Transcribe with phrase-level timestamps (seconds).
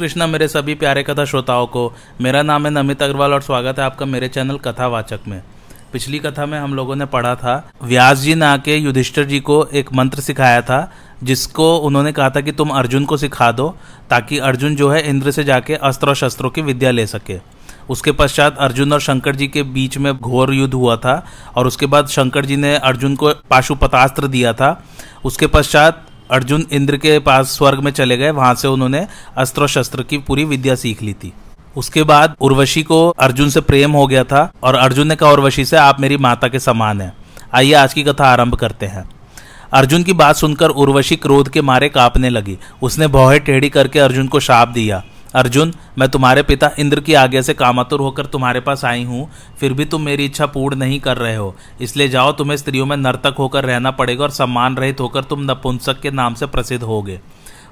[0.00, 3.84] कृष्णा मेरे सभी प्यारे कथा श्रोताओं को, मेरा नाम है नमित अग्रवाल और स्वागत है
[3.84, 5.42] आपका मेरे चैनल कथावाचक में।
[5.92, 9.66] पिछली कथा में हम लोगों ने पढ़ा था, व्यास जी ने आके युधिष्ठर जी को
[9.74, 13.76] एक मंत्र सिखाया था, जिसको उन्होंने कहा था कि तुम अर्जुन को सिखा दो,
[14.10, 17.38] ताकि अर्जुन जो है इंद्र से जाके अस्त्र और शस्त्रों की विद्या ले सके।
[17.90, 21.86] उसके पश्चात अर्जुन और शंकर जी के बीच में घोर युद्ध हुआ था, और उसके
[21.86, 24.84] बाद शंकर जी ने अर्जुन को पाशुपतास्त्र दिया था।
[25.24, 30.02] उसके पश्चात अर्जुन इंद्र के पास स्वर्ग में चले गए, वहाँ से उन्होंने अस्त्र शस्त्र
[30.02, 31.32] की पूरी विद्या सीख ली थी।
[31.76, 35.64] उसके बाद उर्वशी को अर्जुन से प्रेम हो गया था और अर्जुन ने कहा, उर्वशी
[35.64, 37.12] से आप मेरी माता के समान हैं।
[37.54, 39.10] आइए, आज की कथा आरंभ करते हैं।
[39.72, 44.26] अर्जुन की बात सुनकर उर्वशी क्रोध के मारे कांपने लगी। उसने भौहे टेढ़ी करके अर्जुन
[44.26, 48.84] को शाप दिया। अर्जुन, मैं तुम्हारे पिता इंद्र की आज्ञा से कामातुर होकर तुम्हारे पास
[48.84, 49.28] आई हूँ,
[49.58, 52.96] फिर भी तुम मेरी इच्छा पूर्ण नहीं कर रहे हो। इसलिए जाओ, तुम्हें स्त्रियों में
[52.96, 57.20] नर्तक होकर रहना पड़ेगा और सम्मान रहित होकर तुम नपुंसक के नाम से प्रसिद्ध होगे।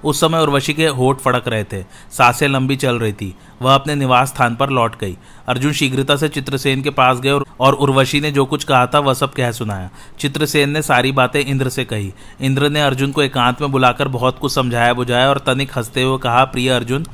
[0.05, 3.95] उस समय उर्वशी के होठ फड़क रहे थे, साँसें लंबी चल रही थी, वह अपने
[3.95, 5.17] निवास स्थान पर लौट गई।
[5.48, 9.14] अर्जुन शीघ्रता से चित्रसेन के पास गए और उर्वशी ने जो कुछ कहा था वह
[9.14, 13.61] सब कह सुनाया। चित्रसेन ने सारी बातें इंद्र से कही। इंद्र ने अर्जुन को एकांत
[13.61, 17.07] में बुलाकर बहुत कुछ समझाया बुझाया और तनिक हँसते हुए कहा, प्रिय अर्जुन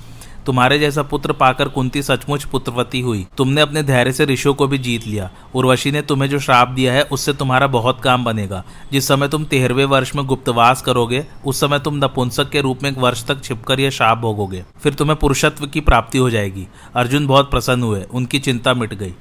[0.47, 4.79] तुम्हारे जैसा पुत्र पाकर कुंती सचमुच पुत्रवती हुई। तुमने अपने धैर्य से ऋषियों को भी
[4.79, 9.09] जीत लिया। उर्वशी ने तुम्हें जो श्राप दिया है, उससे तुम्हारा बहुत काम बनेगा। जिस
[9.09, 12.99] समय तुम तेरहवें वर्ष में गुप्तवास करोगे, उस समय तुम नपुंसक के रूप में एक
[12.99, 17.51] वर्ष तक छिपकर यह श्राप भोगोगे। फिर तुम्हें पुरुषत्व की प्राप्ति हो जाएगी। अर्जुन बहुत
[17.51, 19.15] प्रसन्न हुए, उनकी चिंता मिट गई।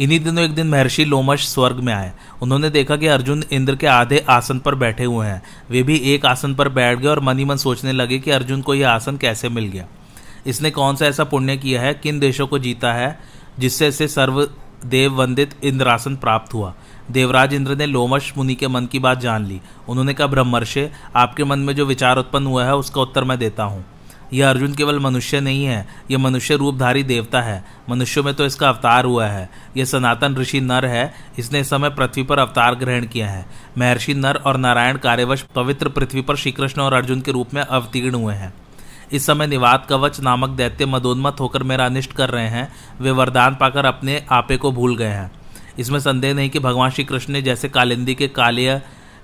[0.00, 2.12] इन्हीं दिनों एक दिन महर्षि लोमश स्वर्ग में आए।
[2.42, 6.26] उन्होंने देखा कि अर्जुन इंद्र के आधे आसन पर बैठे हुए हैं। वे भी एक
[6.26, 9.48] आसन पर बैठ गए और मनी मन सोचने लगे कि अर्जुन को यह आसन कैसे
[9.48, 9.86] मिल गया।
[10.46, 11.94] इसने कौन सा ऐसा पुण्य किया है?
[11.94, 13.20] किन देशों को जीता है?
[13.58, 16.74] जिससे इसे सर्वदेव वंदित इंद्रासन प्राप्त हुआ।
[17.10, 21.44] देवराज इंद्र ने लोमश मुनि के मन की बात जान ली। उन्होंने कहा, ब्रह्मर्षे, आपके
[21.44, 23.84] मन में जो विचार उत्पन्न हुआ है, उसका उत्तर मैं देता हूँ।
[24.32, 28.68] यह अर्जुन केवल मनुष्य नहीं है, यह मनुष्य रूपधारी देवता है। मनुष्यों में तो इसका
[28.68, 33.06] अवतार हुआ है। यह सनातन ऋषि नर है, इसने इस समय पृथ्वी पर अवतार ग्रहण
[33.06, 33.46] किया है।
[33.78, 38.14] महर्षि नर और नारायण कार्यवश पवित्र पृथ्वी पर श्रीकृष्ण और अर्जुन के रूप में अवतीर्ण
[38.14, 38.54] हुए हैं।
[39.12, 43.54] इस समय निवात कवच नामक दैत्य मदोन्मत होकर मेरा अनिष्ट कर रहे हैं। वे वरदान
[43.54, 45.30] पाकर अपने आपे को भूल गए हैं।
[45.78, 48.82] इसमें संदेह नहीं कि भगवान श्री कृष्ण ने जैसे कालिंदी के कालीय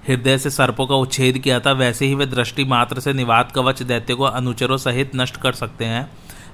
[0.09, 3.83] हृदय से सर्पों का उच्छेद किया था, वैसे ही वे दृष्टि मात्र से निवात कवच
[3.83, 6.11] दैत्य को अनुचरों सहित नष्ट कर सकते हैं।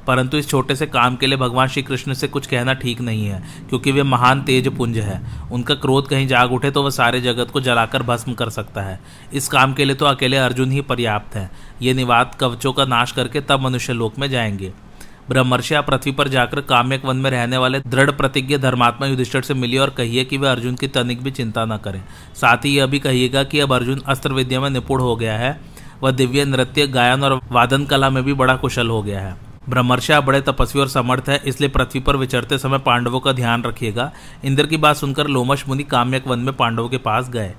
[0.06, 3.26] परंतु इस छोटे से काम के लिए भगवान श्री कृष्ण से कुछ कहना ठीक नहीं
[3.26, 5.20] है, क्योंकि वे महान तेज पुंज है।
[5.52, 9.00] उनका क्रोध कहीं जाग उठे तो वह सारे जगत को जलाकर भस्म कर सकता है।
[9.32, 11.50] इस काम के लिए तो अकेले अर्जुन ही पर्याप्त है।
[11.82, 14.72] ये निवाद कवचों का नाश करके तब मनुष्य लोक में जाएँगे।
[15.28, 19.78] ब्रह्मर्षि पृथ्वी पर जाकर काम्यक वन में रहने वाले दृढ़ प्रतिज्ञ धर्मात्मा युधिष्ठिर से मिलिए
[19.78, 22.02] और कहिए कि वे अर्जुन की तनिक भी चिंता न करें।
[22.34, 25.58] साथ ही यह भी कहिएगा कि अब अर्जुन अस्त्र विद्या में निपुण हो गया है।
[26.02, 30.20] वह दिव्य नृत्य, गायन और वादन कला में भी बड़ा कुशल हो गया है। ब्रह्मर्षा
[30.20, 34.12] बड़े तपस्वी और समर्थ है, इसलिए पृथ्वी पर विचरते समय पांडवों का ध्यान रखिएगा।
[34.44, 37.54] इंद्र की बात सुनकर लोमश मुनि काम्यक वन में पांडवों के पास गए।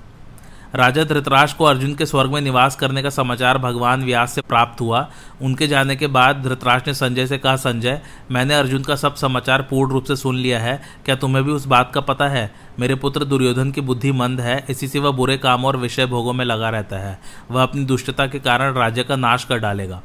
[0.74, 4.80] राजा धृतराज को अर्जुन के स्वर्ग में निवास करने का समाचार भगवान व्यास से प्राप्त
[4.80, 5.08] हुआ।
[5.42, 8.00] उनके जाने के बाद धृतराज ने संजय से कहा, संजय,
[8.30, 11.66] मैंने अर्जुन का सब समाचार पूर्ण रूप से सुन लिया है। क्या तुम्हें भी उस
[11.66, 12.54] बात का पता है?
[12.80, 16.32] मेरे पुत्र दुर्योधन की बुद्धि मंद है, इसी से वह बुरे कामों और विषय भोगों
[16.32, 17.18] में लगा रहता है।
[17.50, 20.02] वह अपनी दुष्टता के कारण राज्य का नाश कर डालेगा।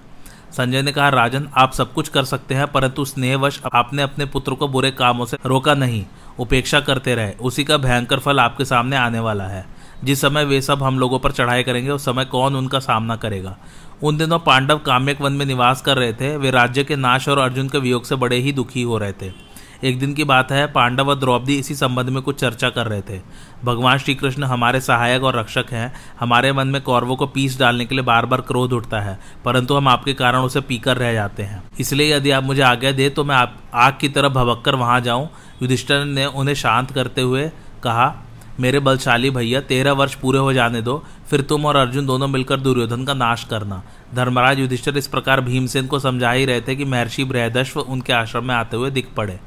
[0.51, 4.53] संजय ने कहा, राजन, आप सब कुछ कर सकते हैं, परंतु स्नेहवश आपने अपने पुत्र
[4.53, 6.05] को बुरे कामों से रोका नहीं।
[6.39, 9.65] उपेक्षा करते रहे। उसी का भयंकर फल आपके सामने आने वाला है।
[10.03, 13.57] जिस समय वे सब हम लोगों पर चढ़ाई करेंगे, उस समय कौन उनका सामना करेगा?
[14.03, 17.37] उन दिनों पांडव काम्यक वन में निवास कर रहे थे। वे राज्य के नाश और
[17.37, 19.50] अर्जुन के वियोग से बड़े ही दुखी हो रहे थे।
[19.83, 23.01] एक दिन की बात है, पांडव और द्रौपदी इसी संबंध में कुछ चर्चा कर रहे
[23.01, 23.19] थे।
[23.63, 27.85] भगवान श्री कृष्ण हमारे सहायक और रक्षक हैं। हमारे मन में कौरवों को पीस डालने
[27.85, 31.43] के लिए बार बार क्रोध उठता है, परंतु हम आपके कारण उसे पीकर रह जाते
[31.43, 34.75] हैं। इसलिए यदि आप मुझे आज्ञा दे तो मैं आप, आग की तरफ़ भबक कर
[34.75, 35.29] वहाँ जाऊँ।
[35.61, 37.49] युधिष्ठर ने उन्हें शांत करते हुए
[37.83, 38.13] कहा,
[38.59, 42.59] मेरे बलशाली भैया, तेरह वर्ष पूरे हो जाने दो। फिर तुम और अर्जुन दोनों मिलकर
[42.59, 43.81] दुर्योधन का नाश करना।
[44.15, 48.45] धर्मराज युधिष्ठिर इस प्रकार भीमसेन को समझा ही रहे थे कि महर्षि बृहदश्व उनके आश्रम
[48.45, 49.39] में आते हुए दिख पड़े।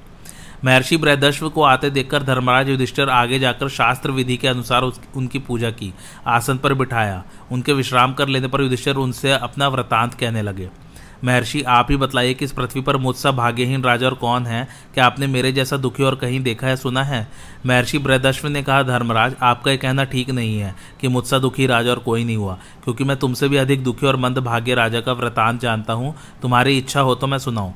[0.64, 5.70] महर्षि बृहदश्व को आते देखकर धर्मराज युधिष्ठिर आगे जाकर शास्त्र विधि के अनुसार उनकी पूजा
[5.70, 5.92] की,
[6.26, 7.22] आसन पर बिठाया।
[7.52, 10.68] उनके विश्राम कर लेने पर युधिष्ठिर उनसे अपना वृतांत कहने लगे।
[11.24, 14.66] महर्षि, आप ही बताइए कि इस पृथ्वी पर मुझसा भाग्यहीन राजा और कौन है?
[14.94, 17.26] क्या आपने मेरे जैसा दुखी और कहीं देखा है सुना है?
[17.66, 21.90] महर्षि बृहदश्व ने कहा, धर्मराज, आपका यह कहना ठीक नहीं है कि मुझसा दुखी राजा
[21.90, 25.12] और कोई नहीं हुआ, क्योंकि मैं तुमसे भी अधिक दुखी और मंद भाग्य राजा का
[25.12, 27.72] वृतांत जानता हूँ। तुम्हारी इच्छा हो तो मैं सुनाऊं।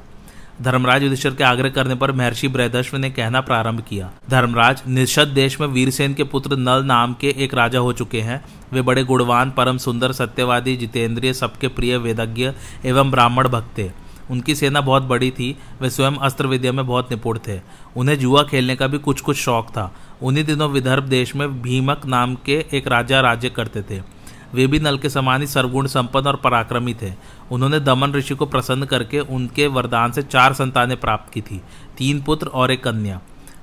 [0.63, 5.61] धर्मराज युधिष्ठिर के आग्रह करने पर महर्षि बृहदश्व ने कहना प्रारंभ किया, धर्मराज, निषद देश
[5.61, 9.51] में वीरसेन के पुत्र नल नाम के एक राजा हो चुके हैं। वे बड़े गुणवान,
[9.51, 12.53] परम सुंदर, सत्यवादी, जितेंद्रिय, सबके प्रिय, वेदज्ञ
[12.85, 13.91] एवं ब्राह्मण भक्त थे।
[14.31, 17.61] उनकी सेना बहुत बड़ी थी, वे स्वयं अस्त्र विद्या में बहुत निपुण थे।
[17.97, 22.07] उन्हें जुआ खेलने का भी कुछ कुछ शौक था। उन्हीं दिनों विदर्भ देश में भीमक
[22.07, 24.18] नाम के एक राजा राज्य करते थे।
[24.55, 27.13] वे भी नल के समान ही सर्वगुण संपन्न और पराक्रमी थे।
[27.51, 31.61] उन्होंने दमन ऋषि को प्रसन्न करके उनके वरदान से चार संतानें प्राप्त की थी,
[31.99, 33.21] तीन पुत्र और एक कन्या।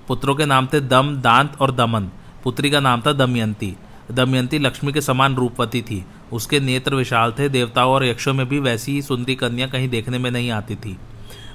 [0.07, 2.09] पुत्रों के नाम थे दम, दांत और दमन।
[2.43, 3.75] पुत्री का नाम था दमयंती।
[4.11, 8.59] दमयंती लक्ष्मी के समान रूपवती थी। उसके नेत्र विशाल थे, देवताओं और यक्षों में भी
[8.59, 10.97] वैसी ही सुंदरी कन्या कहीं देखने में नहीं आती थी।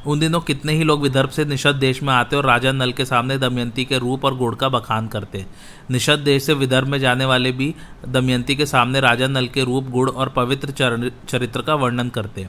[0.06, 3.04] उन दिनों कितने ही लोग विदर्भ से निषद देश में आते और राजा नल के
[3.04, 5.44] सामने दमयंती के रूप और गुड़ का बखान करते।
[5.90, 7.74] निषद देश से विदर्भ में जाने वाले भी
[8.08, 10.70] दमयंती के सामने राजा नल के रूप गुड़ और पवित्र
[11.28, 12.48] चरित्र का वर्णन करते।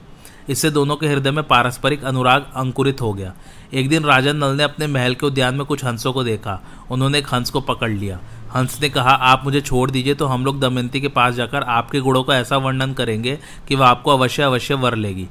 [0.49, 3.33] इससे दोनों के हृदय में पारस्परिक अनुराग अंकुरित हो गया।
[3.73, 6.59] एक दिन राजा नल ने अपने महल के उद्यान में कुछ हंसों को देखा।
[6.91, 8.19] उन्होंने एक हंस को पकड़ लिया।
[8.55, 11.99] हंस ने कहा, आप मुझे छोड़ दीजिए तो हम लोग दमयंती के पास जाकर आपके
[11.99, 13.37] गुणों का ऐसा वर्णन करेंगे
[13.67, 15.27] कि वह आपको अवश्य अवश्य वर लेगी।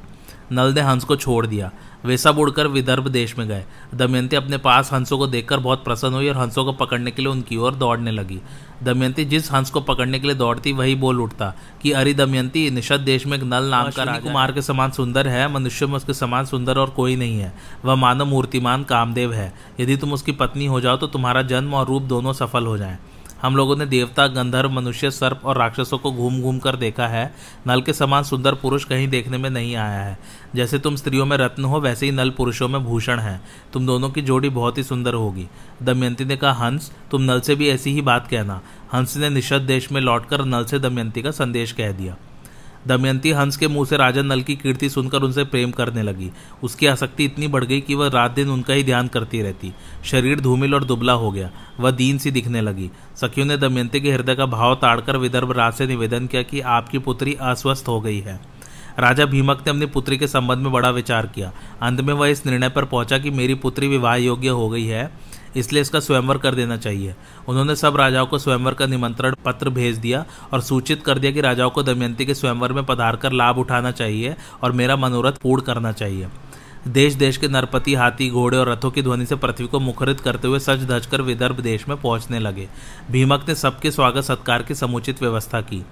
[0.53, 1.71] नल ने हंस को छोड़ दिया।
[2.05, 3.65] वे सब उड़कर विदर्भ देश में गए।
[3.95, 7.31] दमयंती अपने पास हंसों को देखकर बहुत प्रसन्न हुई और हंसों को पकड़ने के लिए
[7.33, 8.41] उनकी ओर दौड़ने लगी।
[8.83, 11.53] दमयंती जिस हंस को पकड़ने के लिए दौड़ती वही बोल उठता
[11.83, 15.47] कि अरे दमयंती निषद देश में एक नल नाम का कुमार के समान सुंदर है
[15.53, 17.53] मनुष्य में उसके समान सुंदर और कोई नहीं है।
[17.85, 21.87] वह मानव मूर्तिमान कामदेव है। यदि तुम उसकी पत्नी हो जाओ तो तुम्हारा जन्म और
[21.87, 22.99] रूप दोनों सफल हो जाए।
[23.43, 27.35] हम लोगों ने देवता, गंधर्व, मनुष्य, सर्प और राक्षसों को घूम घूम कर देखा है।
[27.67, 30.19] नल के समान सुंदर पुरुष कहीं देखने में नहीं आया है।
[30.55, 33.41] जैसे तुम स्त्रियों में रत्न हो, वैसे ही नल पुरुषों में भूषण है।
[33.73, 35.49] तुम दोनों की जोड़ी बहुत ही सुंदर होगी।
[35.83, 38.61] दमयंती ने कहा, हंस, तुम नल से भी ऐसी ही बात कहना।
[38.95, 42.17] हंस ने निषद देश में लौटकर नल से दमयंती का संदेश कह दिया।
[42.87, 46.31] दमयंती हंस के मुँह से राजा नल की कीर्ति सुनकर उनसे प्रेम करने लगी।
[46.63, 49.73] उसकी आसक्ति इतनी बढ़ गई कि वह रात दिन उनका ही ध्यान करती रहती।
[50.05, 51.51] शरीर धूमिल और दुबला हो गया।
[51.81, 55.73] वह दीन सी दिखने लगी। सखियों ने दमयंती के हृदय का भाव ताड़कर विदर्भ राज
[55.73, 58.41] से निवेदन किया कि आपकी पुत्री अस्वस्थ हो गई है।
[58.99, 62.47] राजा भीमक ने अपनी पुत्री के संबंध में बड़ा विचार किया। अंत में वह इस
[62.47, 66.55] निर्णय पर पहुँचा कि मेरी पुत्री विवाह योग्य हो गई है। इसलिए इसका स्वयंवर कर
[66.55, 67.15] देना चाहिए।
[67.49, 71.41] उन्होंने सब राजाओं को स्वयंवर का निमंत्रण पत्र भेज दिया और सूचित कर दिया कि
[71.41, 75.63] राजाओं को दमयंती के स्वयंवर में पधार कर लाभ उठाना चाहिए और मेरा मनोरथ पूर्ण
[75.63, 76.29] करना चाहिए।
[76.89, 80.49] देश देश के नरपति, हाथी, घोड़े और रथों की ध्वनि से पृथ्वी को मुखरित करते
[80.49, 82.69] हुए सच धज कर विदर्भ देश में पहुँचने लगे।
[83.11, 85.85] भीमक ने सबके स्वागत, सत्कार की समुचित व्यवस्था की।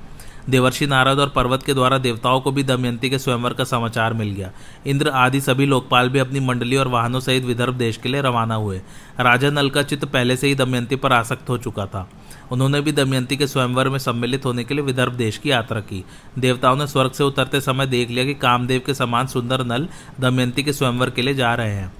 [0.49, 4.31] देवर्षि नारद और पर्वत के द्वारा देवताओं को भी दमयंती के स्वयंवर का समाचार मिल
[4.31, 4.51] गया।
[4.87, 8.55] इंद्र आदि सभी लोकपाल भी अपनी मंडली और वाहनों सहित विदर्भ देश के लिए रवाना
[8.55, 8.79] हुए।
[9.21, 12.09] राजा नल का चित्त पहले से ही दमयंती पर आसक्त हो चुका था।
[12.53, 16.05] उन्होंने भी दमयंती के स्वयंवर में सम्मिलित होने के लिए विदर्भ देश की यात्रा की।
[16.39, 19.89] देवताओं ने स्वर्ग से उतरते समय देख लिया कि कामदेव के समान सुंदर नल
[20.21, 21.93] दमयंती के स्वयंवर के लिए जा रहे हैं।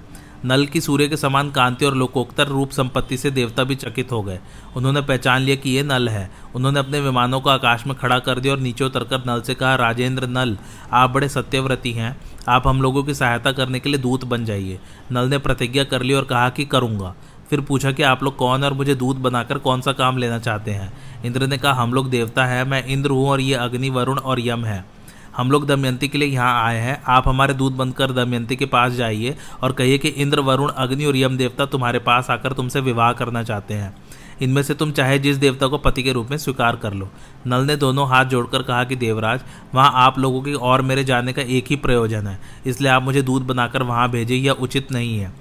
[0.45, 4.21] नल की सूर्य के समान कांति और लोकोक्तर रूप संपत्ति से देवता भी चकित हो
[4.21, 4.39] गए।
[4.75, 8.39] उन्होंने पहचान लिया कि ये नल है। उन्होंने अपने विमानों को आकाश में खड़ा कर
[8.39, 10.57] दिया और नीचे उतरकर नल से कहा, राजेंद्र नल,
[10.91, 12.17] आप बड़े सत्यव्रती हैं।
[12.49, 14.79] आप हम लोगों की सहायता करने के लिए दूत बन जाइए
[15.11, 17.15] नल ने प्रतिज्ञा कर ली और कहा कि करूँगा।
[17.49, 20.71] फिर पूछा कि आप लोग कौन और मुझे दूध बनाकर कौन सा काम लेना चाहते
[20.71, 20.93] हैं?
[21.25, 24.39] इंद्र ने कहा, हम लोग देवता हैं, मैं इंद्र हूँ और ये अग्नि, वरुण और
[24.39, 24.98] यम है।
[25.39, 28.65] हम लोग दमयंती के लिए यहाँ आए हैं। आप हमारे दूध बंद कर दमयंती के
[28.65, 32.79] पास जाइए और कहिए कि इंद्र, वरुण, अग्नि और यम देवता तुम्हारे पास आकर तुमसे
[32.79, 33.97] विवाह करना चाहते हैं।
[34.41, 37.09] इनमें से तुम चाहे जिस देवता को पति के रूप में स्वीकार कर लो।
[37.47, 39.41] नल ने दोनों हाथ जोड़कर कहा कि देवराज,
[39.75, 43.21] वहाँ आप लोगों की और मेरे जाने का एक ही प्रयोजन है। इसलिए आप मुझे
[43.21, 45.33] दूध बनाकर वहाँ भेजें, यह उचित नहीं है।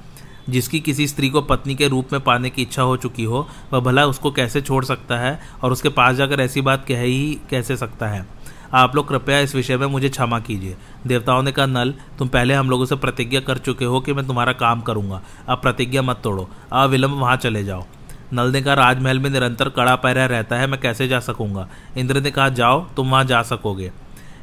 [0.49, 3.81] जिसकी किसी स्त्री को पत्नी के रूप में पाने की इच्छा हो चुकी हो, वह
[3.81, 7.76] भला उसको कैसे छोड़ सकता है और उसके पास जाकर ऐसी बात कह ही कैसे
[7.76, 8.38] सकता है?
[8.75, 12.54] आप लोग कृपया इस विषय में मुझे क्षमा कीजिए। देवताओं ने कहा, नल, तुम पहले
[12.54, 16.20] हम लोगों से प्रतिज्ञा कर चुके हो कि मैं तुम्हारा काम करूँगा। अब प्रतिज्ञा मत
[16.25, 17.84] तोड़ो। अविलंब वहाँ चले जाओ।
[18.32, 21.68] नल ने कहा, राजमहल में निरंतर कड़ा पैरा रहता है, मैं कैसे जा सकूँगा?
[21.96, 23.92] इंद्र ने कहा, जाओ, तुम वहाँ जा सकोगे।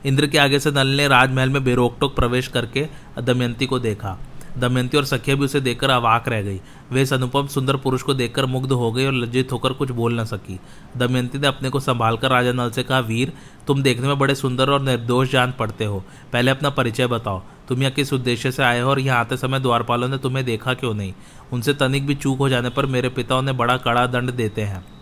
[0.05, 2.87] इंद्र के आगे से नल ने राजमहल में बेरोक टोक प्रवेश करके
[3.21, 4.17] दमयंती को देखा।
[4.57, 8.13] दमयंती और सखिया भी उसे देखकर अवाक रह गई। वे इस अनुपम सुंदर पुरुष को
[8.13, 10.59] देखकर मुग्ध हो गई और लज्जित होकर कुछ बोल न सकी।
[10.97, 13.33] दमयंती ने अपने को संभालकर राजा नल से कहा, वीर,
[13.67, 17.79] तुम देखने में बड़े सुंदर और निर्दोष जान पड़ते हो। पहले अपना परिचय बताओ। तुम
[17.79, 20.93] यहाँ किस उद्देश्य से आए हो और यहाँ आते समय द्वारपालों ने तुम्हें देखा क्यों
[20.93, 21.13] नहीं?
[21.53, 24.94] उनसे तनिक भी चूक हो जाने पर मेरे पिता उन्हें बड़ा कड़ा दंड देते हैं।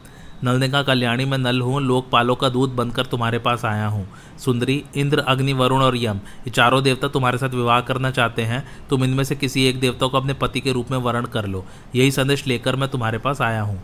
[0.43, 4.07] नल ने कहा, कल्याणी, मैं नल हूँ लोकपालों का दूध बनकर तुम्हारे पास आया हूँ।
[4.39, 8.87] सुंदरी, इंद्र, अग्नि, वरुण और यम, ये चारों देवता तुम्हारे साथ विवाह करना चाहते हैं।
[8.89, 11.65] तुम इनमें से किसी एक देवता को अपने पति के रूप में वर्ण कर लो।
[11.95, 13.83] यही संदेश लेकर मैं तुम्हारे पास आया हूँ।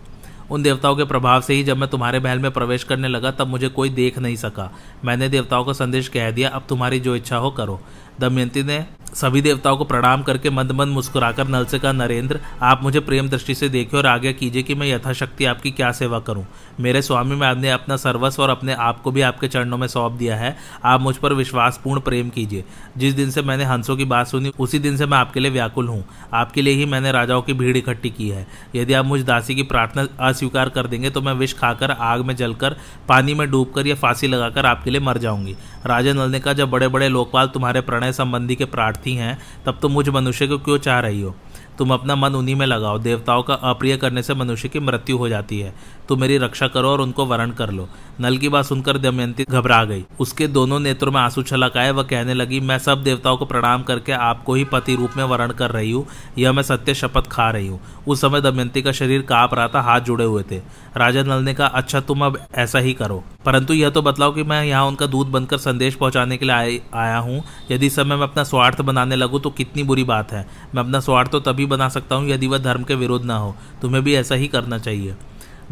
[0.51, 3.47] उन देवताओं के प्रभाव से ही जब मैं तुम्हारे महल में प्रवेश करने लगा, तब
[3.47, 4.71] मुझे कोई देख नहीं सका।
[5.05, 7.81] मैंने देवताओं का संदेश कह दिया, अब तुम्हारी जो इच्छा हो, करो।
[8.19, 12.83] दमयंती ने सभी देवताओं को प्रणाम करके मंद मंद मुस्कुराकर नल से कहा, नरेंद्र, आप
[12.83, 16.45] मुझे प्रेम दृष्टि से देखिए और आज्ञा कीजिए कि मैं यथाशक्ति आपकी क्या सेवा करूँ।
[16.79, 20.13] मेरे स्वामी में आपने अपना सर्वस्व और अपने आप को भी आपके चरणों में सौंप
[20.13, 22.63] दिया है। आप मुझ पर विश्वासपूर्ण प्रेम कीजिए।
[22.97, 25.87] जिस दिन से मैंने हंसों की बात सुनी, उसी दिन से मैं आपके लिए व्याकुल
[25.87, 29.55] हूँ। आपके लिए ही मैंने राजाओं की भीड़ इकट्ठी की है। यदि आप मुझ दासी
[29.55, 32.75] की प्रार्थना अस्वीकार कर देंगे तो मैं विष खाकर, आग में जलकर,
[33.09, 36.69] पानी में डूबकर या फांसी लगाकर आपके लिए मर जाऊँगी। राजा नल ने कहा, जब
[36.69, 38.65] बड़े बड़े लोकपाल तुम्हारे प्रणय संबंधी के
[38.99, 41.35] प्रार्थी हैं, तब तो मुझ मनुष्य को क्यों चाह रही हो?
[41.77, 45.29] तुम अपना मन उन्हीं में लगाओ, देवताओं का अप्रिय करने से मनुष्य की मृत्यु हो
[45.29, 45.73] जाती है।
[46.09, 47.87] तुम मेरी रक्षा करो और उनको वरण कर लो।
[48.21, 52.03] नल की बात सुनकर दमयंती घबरा गई। उसके दोनों नेत्रों में आँसू छलक आए वह
[52.03, 55.71] कहने लगी, मैं सब देवताओं को प्रणाम करके आपको ही पति रूप में वर्ण कर
[55.71, 56.05] रही हूँ।
[56.37, 59.81] यह मैं सत्य शपथ खा रही हूँ। उस समय दमयंती का शरीर काँप रहा था,
[59.81, 60.57] हाथ जुड़े हुए थे।
[60.97, 64.43] राजा नल ने कहा अच्छा तुम अब ऐसा ही करो। परंतु यह तो बतलाओ कि
[64.43, 68.43] मैं यहाँ उनका दूध बनकर संदेश पहुँचाने के लिए आया हूँ। यदि समय में अपना
[68.43, 72.15] स्वार्थ बनाने लगूँ तो कितनी बुरी बात है। मैं अपना स्वार्थ तो तभी बना सकता
[72.15, 75.15] हूँ, यदि वह धर्म के विरोध ना हो। तुम्हें भी ऐसा ही करना चाहिए।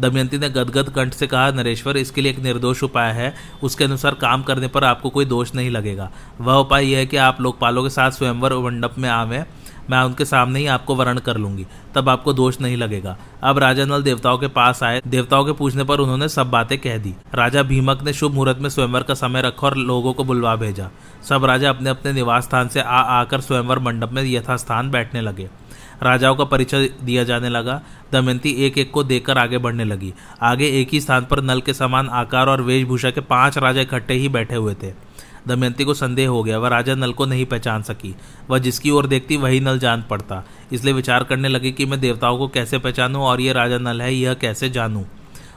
[0.00, 4.14] दमयंती ने गदगद कंठ से कहा, नरेश्वर, इसके लिए एक निर्दोष उपाय है। उसके अनुसार
[4.14, 7.82] काम करने पर आपको कोई दोष नहीं लगेगा। वह उपाय यह है कि आप लोकपालों
[7.82, 9.44] के साथ स्वयंवर मंडप में आवे।
[9.90, 13.84] मैं उनके सामने ही आपको वर्ण कर लूँगी। तब आपको दोष नहीं लगेगा। अब राजा
[13.84, 17.62] नल देवताओं के पास आए। देवताओं के पूछने पर उन्होंने सब बातें कह दी। राजा
[17.62, 20.90] भीमक ने शुभ मुहूर्त में स्वयंवर का समय रखा और लोगों को बुलवा भेजा।
[21.28, 25.48] सब राजा अपने अपने निवास स्थान से आ आकर स्वयंवर मंडप में यथास्थान बैठने लगे।
[26.02, 30.66] राजाओं का परिचय दिया जाने लगा। दमयंती एक एक को देखकर आगे बढ़ने लगी। आगे
[30.80, 34.28] एक ही स्थान पर नल के समान आकार और वेशभूषा के पाँच राजा इकट्ठे ही
[34.28, 34.92] बैठे हुए थे।
[35.48, 38.16] दमयंती को संदेह हो गया, वह राजा नल को नहीं पहचान सकी।
[38.50, 42.38] वह जिसकी ओर देखती, वही नल जान पड़ता। इसलिए विचार करने लगी कि मैं देवताओं
[42.38, 45.04] को कैसे पहचानूं और यह राजा नल है, यह कैसे जानूं?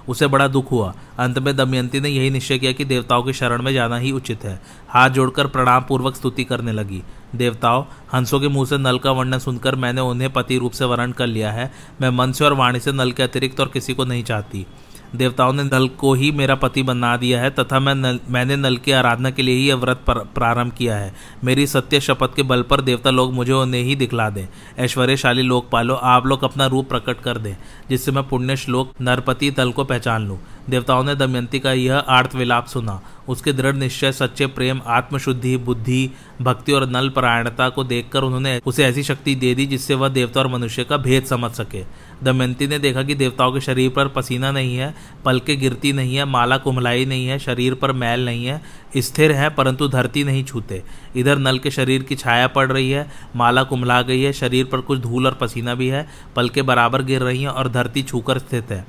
[0.09, 3.61] उसे बड़ा दुख हुआ। अंत में दमयंती ने यही निश्चय किया कि देवताओं की शरण
[3.61, 7.03] में जाना ही उचित है। हाथ जोड़कर प्रणाम पूर्वक स्तुति करने लगी।
[7.35, 7.83] देवताओं,
[8.13, 11.27] हंसों के मुँह से नल का वर्णन सुनकर मैंने उन्हें पति रूप से वर्ण कर
[11.27, 11.71] लिया है।
[12.01, 14.65] मैं मन से और वाणी से नल के अतिरिक्त और किसी को नहीं चाहती।
[15.15, 18.77] देवताओं ने नल को ही मेरा पति बना दिया है तथा मैं नल, मैंने नल
[18.77, 21.13] की आराधना के लिए ही यह व्रत प्रारंभ किया है।
[21.43, 25.69] मेरी सत्य शपथ के बल पर देवता लोग मुझे उन्हें ही दिखला दें। ऐश्वर्यशाली लोक
[25.69, 27.55] पालो आप लोग अपना रूप प्रकट कर दें,
[27.89, 30.39] जिससे मैं पुण्य श्लोक नरपति तल को पहचान लूँ।
[30.69, 36.09] देवताओं ने दमयंती का यह आर्थ विलाप सुना। उसके दृढ़ निश्चय, सच्चे प्रेम, आत्मशुद्धि, बुद्धि,
[36.41, 40.39] भक्ति और नल परायणता को देखकर उन्होंने उसे ऐसी शक्ति दे दी जिससे वह देवता
[40.39, 41.83] और मनुष्य का भेद समझ सके।
[42.23, 44.93] दमयंती ने देखा कि देवताओं के शरीर पर पसीना नहीं है
[45.25, 48.61] पलके गिरती नहीं है, माला कुमलाई नहीं है, शरीर पर मैल नहीं है,
[48.97, 50.81] स्थिर है परंतु धरती नहीं छूते।
[51.15, 54.81] इधर नल के शरीर की छाया पड़ रही है, माला कुमला गई है, शरीर पर
[54.81, 58.71] कुछ धूल और पसीना भी है पलके बराबर गिर रही हैं और धरती छूकर स्थित
[58.71, 58.85] है।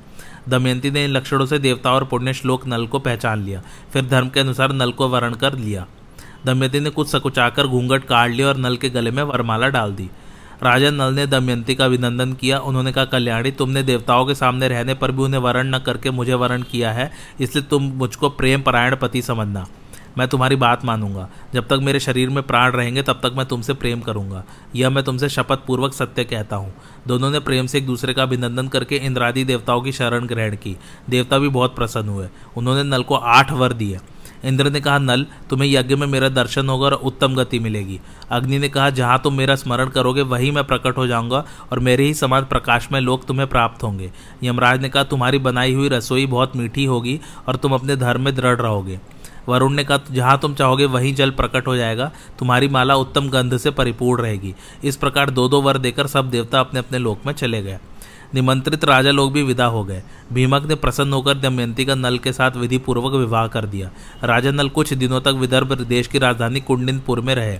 [0.49, 3.61] दमयंती ने इन लक्षणों से देवता और पुण्य श्लोक नल को पहचान लिया,
[3.93, 5.85] फिर धर्म के अनुसार नल को वर्ण कर लिया।
[6.45, 10.09] दमयंती ने कुछ सकुचाकर घूंघट काट लिया और नल के गले में वरमाला डाल दी।
[10.63, 14.93] राजा नल ने दमयंती का अभिनंदन किया। उन्होंने कहा, कल्याणी, तुमने देवताओं के सामने रहने
[14.93, 18.95] पर भी उन्हें वर्ण न करके मुझे वर्ण किया है, इसलिए तुम मुझको प्रेम परायण
[18.95, 19.65] पति समझना।
[20.17, 23.73] मैं तुम्हारी बात मानूँगा। जब तक मेरे शरीर में प्राण रहेंगे, तब तक मैं तुमसे
[23.73, 24.43] प्रेम करूँगा।
[24.75, 26.73] यह मैं तुमसे शपथ पूर्वक सत्य कहता हूँ।
[27.07, 30.77] दोनों ने प्रेम से एक दूसरे का अभिनंदन करके इंद्रादि देवताओं की शरण ग्रहण की।
[31.09, 33.99] देवता भी बहुत प्रसन्न हुए। उन्होंने नल को आठ वर दिए।
[34.45, 37.99] इंद्र ने कहा, नल, तुम्हें यज्ञ में मेरा दर्शन होगा और उत्तम गति मिलेगी।
[38.31, 42.03] अग्नि ने कहा, जहाँ तुम मेरा स्मरण करोगे, वहीं मैं प्रकट हो जाऊँगा और मेरे
[42.03, 44.11] ही समान प्रकाश में लोग तुम्हें प्राप्त होंगे।
[44.43, 48.35] यमराज ने कहा, तुम्हारी बनाई हुई रसोई बहुत मीठी होगी और तुम अपने धर्म में
[48.35, 48.99] दृढ़ रहोगे।
[49.49, 53.57] वरुण ने कहा, जहाँ तुम चाहोगे, वहीं जल प्रकट हो जाएगा। तुम्हारी माला उत्तम गंध
[53.57, 57.33] से परिपूर्ण रहेगी। इस प्रकार दो दो वर देकर सब देवता अपने अपने लोक में
[57.33, 57.79] चले गए।
[58.35, 62.33] निमंत्रित राजा लोग भी विदा हो गए। भीमक ने प्रसन्न होकर दमयंती का नल के
[62.33, 63.91] साथ विधि पूर्वक विवाह कर दिया।
[64.23, 67.59] राजा नल कुछ दिनों तक विदर्भ देश की राजधानी कुंडिनपुर में रहे।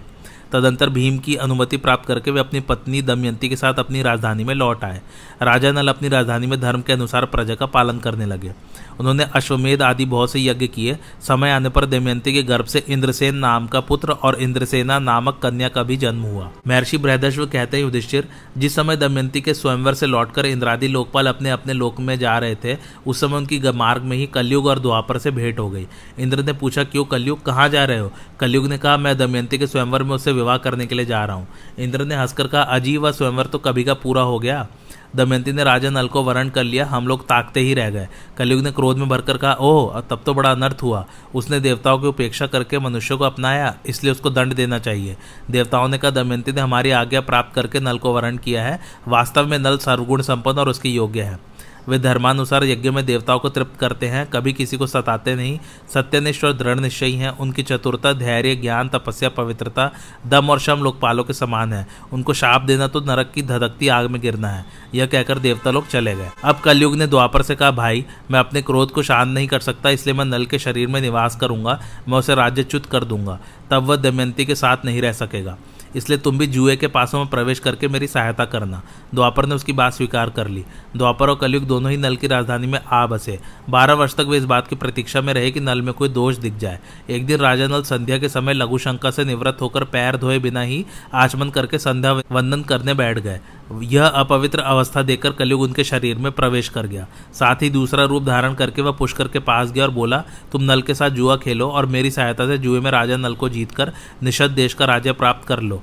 [0.52, 4.56] तदंतर भीम की अनुमति प्राप्त करके वे अपनी पत्नी दमयंती के साथ अपनी राजधानी में
[4.56, 5.02] लौट आए।
[5.42, 8.54] राजा नल अपनी राजधानी में धर्म के अनुसार प्रजा का पालन करने लगे।
[9.00, 13.36] उन्होंने अश्वमेध आदि बहुत से यज्ञ किए। समय आने पर दमयंती के गर्भ से इंद्रसेन
[13.36, 17.84] नाम का पुत्र और इंद्रसेना नामक कन्या का भी जन्म हुआ। महर्षि बृहदश्व कहते हैं,
[17.84, 22.38] युधिष्ठिर, जिस समय दमयंती के स्वयंवर से लौटकर इंद्रादि लोकपाल अपने अपने लोक में जा
[22.38, 25.88] रहे थे, उस समय उनकी मार्ग में ही कलयुग और द्वापर से भेंट हो गई।
[26.20, 27.44] इंद्र ने पूछा, क्यों कलयुग?
[27.46, 28.12] कहाँ जा रहे हो?
[28.40, 31.36] कलयुग ने कहा, मैं दमयंती के स्वयंवर में उससे विवाह करने के लिए जा रहा
[31.36, 31.48] हूँ।
[31.80, 34.68] इंद्र ने हंसकर कहा, अजीब व स्वयंवर तो कभी का पूरा हो गया।
[35.16, 38.08] दमयंती ने राजा नल को वर्ण कर लिया, हम लोग ताकते ही रह गए।
[38.38, 42.08] कलयुग ने क्रोध में भरकर कहा, ओह तब तो बड़ा अनर्थ हुआ। उसने देवताओं की
[42.08, 45.18] उपेक्षा करके मनुष्य को अपनाया, इसलिए उसको दंड देना चाहिए।
[45.52, 49.48] देवताओं ने कहा, दमयंती ने हमारी आज्ञा प्राप्त करके नल को वर्ण किया है। वास्तव
[49.48, 51.53] में नल सर्वगुण संपन्न और उसकी योग्य है।
[51.90, 55.60] वे धर्मानुसार यज्ञ में देवताओं को तृप्त करते हैं, कभी किसी को सताते नहीं।
[55.94, 59.92] सत्यनिष्ठ और दृढ़ निश्चयी हैं। उनकी चतुरता, धैर्य, ज्ञान, तपस्या, पवित्रता,
[60.28, 64.10] दम और शम लोकपालों के समान है। उनको शाप देना तो नरक की धधकती आग
[64.10, 67.72] में गिरना है। यह कहकर देवता लोग चले गए। अब कलयुग ने द्वापर से कहा,
[67.72, 71.02] भाई, मैं अपने क्रोध को शांत नहीं कर सकता, इसलिए मैं नल के शरीर में
[71.02, 73.40] निवास करूँगा। मैं उसे राज्यच्युत कर दूँगा।
[73.72, 75.58] तब वह दमयंती के साथ नहीं रह सकेगा।
[75.96, 78.82] इसलिए तुम भी जुए के पासों में प्रवेश करके मेरी सहायता करना।
[79.16, 80.64] द्वापर ने उसकी बात स्वीकार कर ली।
[80.98, 84.38] द्वापर और कलयुग दोनों ही नल की राजधानी में आ बसे। बारह वर्ष तक वे
[84.38, 87.40] इस बात की प्रतीक्षा में रहे कि नल में कोई दोष दिख जाए। एक दिन
[87.40, 91.50] राजा नल संध्या के समय लघु शंका से निवृत्त होकर पैर धोए बिना ही आचमन
[91.50, 93.40] करके संध्या वंदन करने बैठ गए।
[93.82, 98.24] यह अपवित्र अवस्था देखकर कलयुग उनके शरीर में प्रवेश कर गया। साथ ही दूसरा रूप
[98.24, 101.70] धारण करके वह पुष्कर के पास गया और बोला, तुम नल के साथ जुआ खेलो
[101.70, 105.48] और मेरी सहायता से जुए में राजा नल को जीतकर निषद देश का राज्य प्राप्त
[105.48, 105.83] कर लो।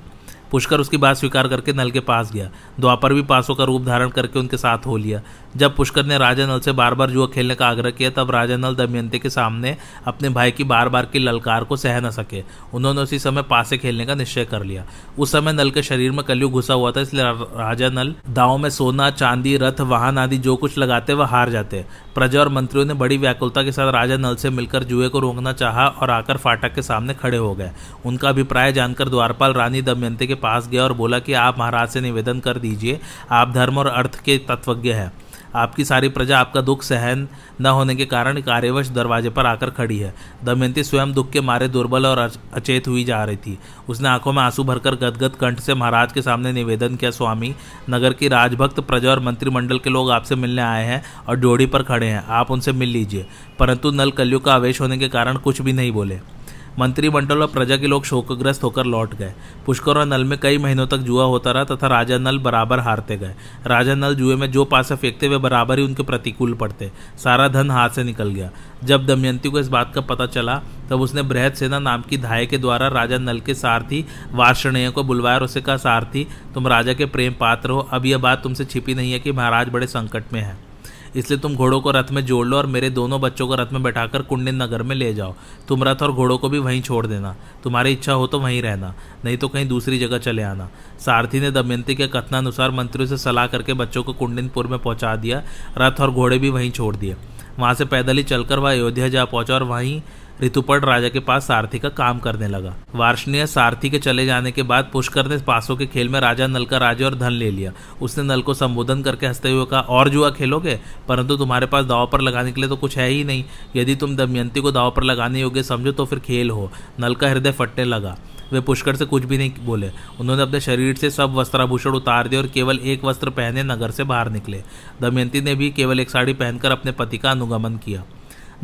[0.50, 4.08] पुष्कर उसकी बात स्वीकार करके नल के पास गया। द्वापर भी पासों का रूप धारण
[4.08, 5.20] करके उनके साथ हो लिया।
[5.56, 8.56] जब पुष्कर ने राजा नल से बार बार जुआ खेलने का आग्रह किया, तब राजा
[8.56, 9.76] नल दमयंती के सामने
[10.06, 12.42] अपने भाई की बार बार की ललकार को सह न सके।
[12.74, 14.84] उन्होंने उसी समय पासे खेलने का निश्चय कर लिया।
[15.18, 18.68] उस समय नल के शरीर में कलयुग घुसा हुआ था, इसलिए राजा नल दाव में
[18.70, 22.94] सोना, चांदी, रथ, वाहन आदि जो कुछ लगाते वह हार जाते। प्रजा और मंत्रियों ने
[22.94, 26.74] बड़ी व्याकुलता के साथ राजा नल से मिलकर जुए को रोकना चाहा और आकर फाटक
[26.74, 27.70] के सामने खड़े हो गए।
[28.06, 32.00] उनका अभिप्राय जानकर द्वारपाल रानी दमयंती के पास गया और बोला कि आप महाराज से
[32.00, 35.12] निवेदन कर दीजिए, आप धर्म और अर्थ के तत्वज्ञ हैं।
[35.54, 37.28] आपकी सारी प्रजा, आपका दुख सहन
[37.60, 41.68] न होने के कारण कार्यवश दरवाजे पर आकर खड़ी है। दमयंती स्वयं दुख के मारे
[41.68, 43.58] दुर्बल और अचेत हुई जा रही थी।
[43.88, 47.54] उसने आँखों में आँसू भरकर गदगद कंठ से महाराज के सामने निवेदन किया, स्वामी,
[47.90, 51.82] नगर की राजभक्त, प्रजा और मंत्रिमंडल के लोग आपसे मिलने आए हैं और डोड़ी पर
[51.82, 53.26] खड़े हैं। आप उनसे मिल लीजिए।
[53.58, 56.39] परंतु नल कलयुग का आवेश होने के कारण कुछ भी नहीं बोले।
[56.78, 59.32] मंत्रिमंडल और प्रजा के लोग शोकग्रस्त होकर लौट गए।
[59.66, 63.16] पुष्कर और नल में कई महीनों तक जुआ होता रहा तथा राजा नल बराबर हारते
[63.16, 63.34] गए।
[63.66, 66.92] राजा नल जुए में जो पासे फेंकते, वे बराबर ही उनके प्रतिकूल पड़ते।
[67.24, 68.50] सारा धन हाथ से निकल गया।
[68.84, 72.46] जब दमयंती को इस बात का पता चला, तब उसने बृहद सेना नाम की धाय
[72.46, 76.92] के द्वारा राजा नल के सारथी वार्षणेय को बुलवाया और उसे कहा, सारथी, तुम राजा
[76.92, 80.24] के प्रेम पात्र हो। अब यह बात तुमसे छिपी नहीं है कि महाराज बड़े संकट
[80.32, 80.69] में है।
[81.16, 83.82] इसलिए तुम घोड़ों को रथ में जोड़ लो और मेरे दोनों बच्चों को रथ में
[83.82, 85.34] बैठाकर कुंडिन नगर में ले जाओ।
[85.68, 88.94] तुम रथ और घोड़ों को भी वहीं छोड़ देना। तुम्हारी इच्छा हो तो वहीं रहना,
[89.24, 90.68] नहीं तो कहीं दूसरी जगह चले आना।
[91.00, 95.42] सारथी ने दमयंती के कथनानुसार मंत्रियों से सलाह करके बच्चों को कुंडिनपुर में पहुँचा दिया,
[95.78, 97.16] रथ और घोड़े भी वहीं छोड़ दिए।
[97.58, 100.00] वहाँ से पैदल ही चलकर वह अयोध्या जा पहुँचा और वहीं
[100.42, 104.62] ऋतुपर्ण राजा के पास सारथी का काम करने लगा। वार्षणीय सारथी के चले जाने के
[104.62, 107.72] बाद पुष्कर ने पासों के खेल में राजा नल का राज्य और धन ले लिया।
[108.02, 110.80] उसने नल को संबोधन करके हँसते हुए कहा, और जुआ खेलोगे?
[111.08, 113.44] परंतु तुम्हारे पास दाव पर लगाने के लिए तो कुछ है ही नहीं।
[113.76, 117.28] यदि तुम दमयंती को दाव पर लगाने योग्य समझो तो फिर खेल हो। नल का
[117.28, 118.18] हृदय फटने लगा।
[118.52, 122.38] वे पुष्कर से कुछ भी नहीं बोले। उन्होंने अपने शरीर से सब वस्त्राभूषण उतार दिए
[122.38, 124.62] और केवल एक वस्त्र पहने नगर से बाहर निकले।
[125.00, 128.04] दमयंती ने भी केवल एक साड़ी पहनकर अपने पति का अनुगमन किया।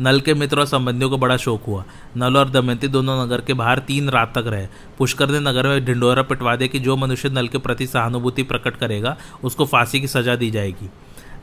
[0.01, 1.83] नल के मित्र और संबंधियों को बड़ा शौक हुआ।
[2.17, 5.85] नल और दमयंती दोनों नगर के बाहर तीन रात तक रहे। पुष्कर ने नगर में
[5.85, 10.07] ढिंडोरा पिटवा दिया कि जो मनुष्य नल के प्रति सहानुभूति प्रकट करेगा, उसको फांसी की
[10.07, 10.89] सजा दी जाएगी।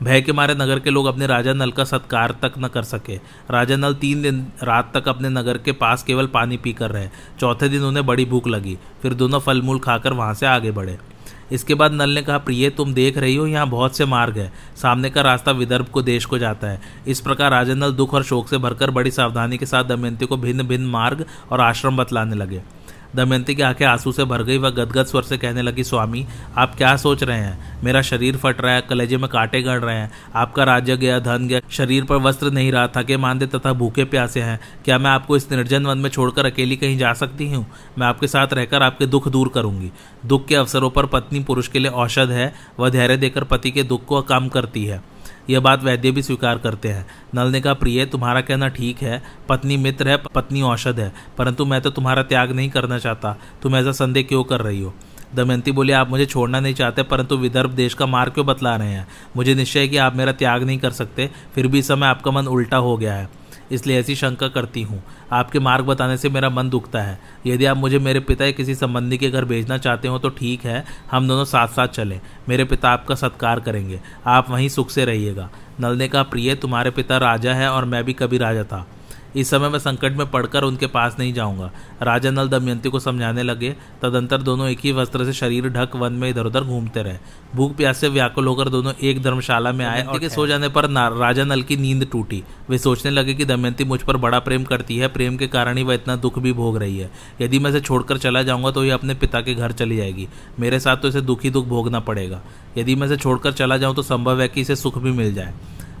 [0.03, 3.15] भय के मारे नगर के लोग अपने राजा नल का सत्कार तक न कर सके।
[3.51, 7.09] राजा नल तीन दिन रात तक अपने नगर के पास केवल पानी पी कर रहे।
[7.39, 10.97] चौथे दिन उन्हें बड़ी भूख लगी। फिर दोनों फल मूल खाकर वहाँ से आगे बढ़े।
[11.51, 14.51] इसके बाद नल ने कहा, प्रिय, तुम देख रही हो, यहाँ बहुत से मार्ग है।
[14.75, 18.47] सामने का रास्ता विदर्भ को, देश को जाता है। इस प्रकार राजेंद्र दुख और शोक
[18.47, 22.61] से भरकर बड़ी सावधानी के साथ दमयंती को भिन्न भिन्न मार्ग और आश्रम बतलाने लगे।
[23.15, 26.25] दमयंती की आँखें आँसू से भर गई, वह गदगद स्वर से कहने लगी, स्वामी,
[26.57, 27.81] आप क्या सोच रहे हैं?
[27.83, 31.47] मेरा शरीर फट रहा है, कलेजे में कांटे गड़ रहे हैं, आपका राज्य गया, धन
[31.47, 35.11] गया, शरीर पर वस्त्र नहीं रहा था थके मानते तथा भूखे प्यासे हैं। क्या मैं
[35.11, 37.67] आपको इस निर्जन वन में छोड़कर अकेली कहीं जा सकती हूँ?
[37.97, 39.91] मैं आपके साथ रहकर आपके दुख दूर करूँगी।
[40.25, 43.83] दुख के अवसरों पर पत्नी पुरुष के लिए औषध है, वह धैर्य देकर पति के
[43.83, 45.14] दुख को कम करती है।
[45.49, 49.23] यह बात वैद्य भी स्वीकार करते हैं। नल ने कहा, प्रिय, तुम्हारा कहना ठीक है।
[49.49, 53.75] पत्नी मित्र है, पत्नी औषध है। परंतु मैं तो तुम्हारा त्याग नहीं करना चाहता। तुम
[53.75, 54.93] ऐसा संदेह क्यों कर रही हो?
[55.35, 58.91] दमयंती बोली, आप मुझे छोड़ना नहीं चाहते, परंतु विदर्भ देश का मार्ग क्यों बतला रहे
[58.91, 59.07] हैं?
[59.37, 62.31] मुझे निश्चय है कि आप मेरा त्याग नहीं कर सकते। फिर भी इस समय आपका
[62.31, 65.01] मन उल्टा हो गया है। इसलिए ऐसी शंका करती हूँ।
[65.31, 68.75] आपके मार्ग बताने से मेरा मन दुखता है। यदि आप मुझे मेरे पिता या किसी
[68.75, 72.65] संबंधी के घर भेजना चाहते हो तो ठीक है, हम दोनों साथ साथ चलें। मेरे
[72.65, 75.49] पिता आपका सत्कार करेंगे। आप वहीं सुख से रहिएगा।
[75.79, 78.85] नल ने कहा प्रिय तुम्हारे पिता राजा है और मैं भी कभी राजा था।
[79.35, 81.71] इस समय मैं संकट में पड़कर उनके पास नहीं जाऊँगा।
[82.01, 86.13] राजा नल दमयंती को समझाने लगे तदंतर दोनों एक ही वस्त्र से शरीर ढक वन
[86.13, 87.17] में इधर उधर घूमते रहे।
[87.55, 90.89] भूख प्यास से व्याकुल होकर दोनों एक धर्मशाला में आए और के सो जाने पर
[90.89, 94.97] राजा नल की नींद टूटी। वे सोचने लगे कि दमयंती मुझ पर बड़ा प्रेम करती
[94.97, 97.81] है प्रेम के कारण ही वह इतना दुख भी भोग रही है। यदि मैं इसे
[97.81, 100.27] छोड़कर चला जाऊँगा तो ये अपने पिता के घर चली जाएगी।
[100.59, 102.41] मेरे साथ तो इसे दुखी दुख भोगना पड़ेगा।
[102.77, 105.53] यदि मैं इसे छोड़कर चला जाऊँ तो संभव है कि इसे सुख भी मिल जाए।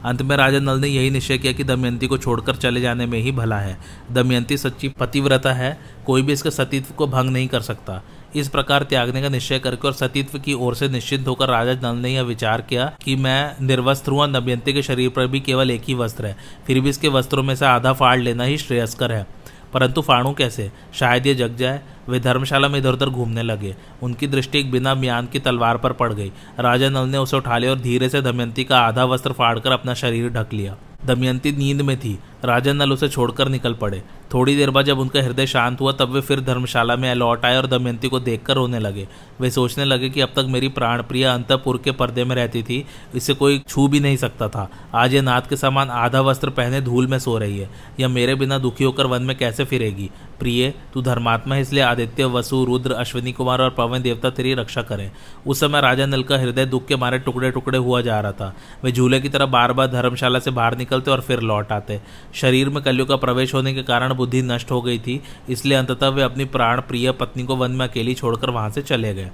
[0.05, 3.19] अंत में राजा नल ने यही निश्चय किया कि दमयंती को छोड़कर चले जाने में
[3.19, 3.77] ही भला है।
[4.11, 8.03] दमयंती सच्ची पतिव्रता है, कोई भी इसके सतीत्व को भंग नहीं कर सकता।
[8.35, 11.99] इस प्रकार त्यागने का निश्चय करके और सतीत्व की ओर से निश्चित होकर राजा नल
[11.99, 15.83] ने यह विचार किया कि मैं निर्वस्त्र हूँ दमयंती के शरीर पर भी केवल एक
[15.87, 16.37] ही वस्त्र है।
[16.67, 19.27] फिर भी इसके वस्त्रों में से आधा फाड़ लेना ही श्रेयस्कर है।
[19.73, 20.71] परंतु फाड़ू कैसे?
[20.93, 24.95] शायद ये जग जाए। वे धर्मशाला में इधर उधर घूमने लगे। उनकी दृष्टि एक बिना
[24.95, 28.21] म्यान की तलवार पर पड़ गई। राजा नल ने उसे उठा लिया और धीरे से
[28.21, 32.93] दमयंती का आधा वस्त्र फाड़कर अपना शरीर ढक लिया। दमयंती नींद में थी। राजा नल
[32.93, 36.41] उसे छोड़कर निकल पड़े। थोड़ी देर बाद जब उनका हृदय शांत हुआ, तब वे फिर
[36.41, 39.07] धर्मशाला में लौट आए और दमयंती को देखकर रोने लगे।
[39.39, 42.85] वे सोचने लगे कि अब तक मेरी प्राण प्रिय अंतपुर के पर्दे में रहती थी।
[43.15, 46.81] इसे कोई छू भी नहीं सकता था। आज ये नाथ के समान आधा वस्त्र पहने
[46.81, 50.09] धूल में सो रही है। या मेरे बिना दुखी होकर वन में कैसे फिरेगी?
[50.39, 54.81] प्रिय, तू धर्मात्मा है, इसलिए आदित्य, वसु, रुद्र, अश्विनी कुमार और पवन देवता तेरी रक्षा
[54.81, 55.11] करें।
[55.47, 58.55] उस समय राजा नल का हृदय दुख के मारे टुकड़े टुकड़े हुआ जा रहा था।
[58.83, 62.01] वे झूले की तरह बार बार धर्मशाला से बाहर निकलते और फिर लौट आते।
[62.33, 66.07] शरीर में कलियों का प्रवेश होने के कारण बुद्धि नष्ट हो गई थी, इसलिए अंततः
[66.07, 69.31] वे अपनी प्राण प्रिय पत्नी को वन में अकेली छोड़कर वहाँ से चले गए।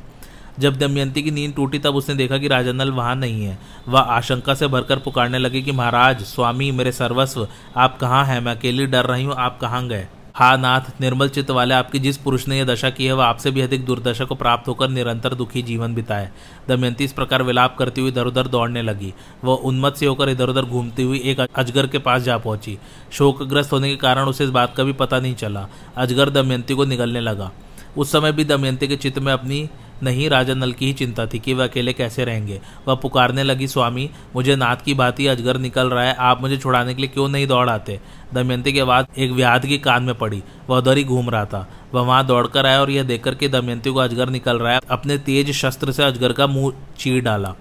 [0.59, 4.53] जब दमयंती की नींद टूटी, तब उसने देखा कि राजनल वहाँ नहीं है। वह आशंका
[4.53, 8.41] से भरकर पुकारने लगे कि, महाराज, स्वामी, मेरे सर्वस्व, आप कहाँ हैं?
[8.41, 10.07] मैं अकेली डर रही हूँ, आप कहाँ गए?
[10.35, 13.51] हा नाथ, निर्मल चित्त वाले आपकी जिस पुरुष ने यह दशा की है, वह आपसे
[13.51, 16.29] भी अधिक दुर्दशा को प्राप्त होकर निरंतर दुखी जीवन बिताए।
[16.67, 19.13] दमयंती इस प्रकार विलाप करती हुई इधर उधर दौड़ने लगी।
[19.43, 22.77] वह उन्मत से होकर इधर उधर घूमती हुई एक अजगर के पास जा पहुँची।
[23.11, 25.67] शोकग्रस्त होने के कारण उसे इस बात का भी पता नहीं चला।
[25.97, 27.51] अजगर दमयंती को निगलने लगा।
[27.97, 29.69] उस समय भी दमयंती के चित्त में अपनी
[30.03, 33.67] नहीं राजा नल की ही चिंता थी कि वह अकेले कैसे रहेंगे। वह पुकारने लगी,
[33.67, 37.29] स्वामी, मुझे नाथ की भांति अजगर निकल रहा है, आप मुझे छुड़ाने के लिए क्यों
[37.29, 37.99] नहीं दौड़ आते?
[38.33, 41.69] दमयंती के बाद एक व्याध की कान में पड़ी। वह उधर ही घूम रहा था।
[41.93, 45.17] वह वहाँ दौड़कर आया और यह देखकर के दमयंती को अजगर निकल रहा है। अपने
[45.17, 47.53] तेज शस्त्र से अजगर का मुँह चीर डाला।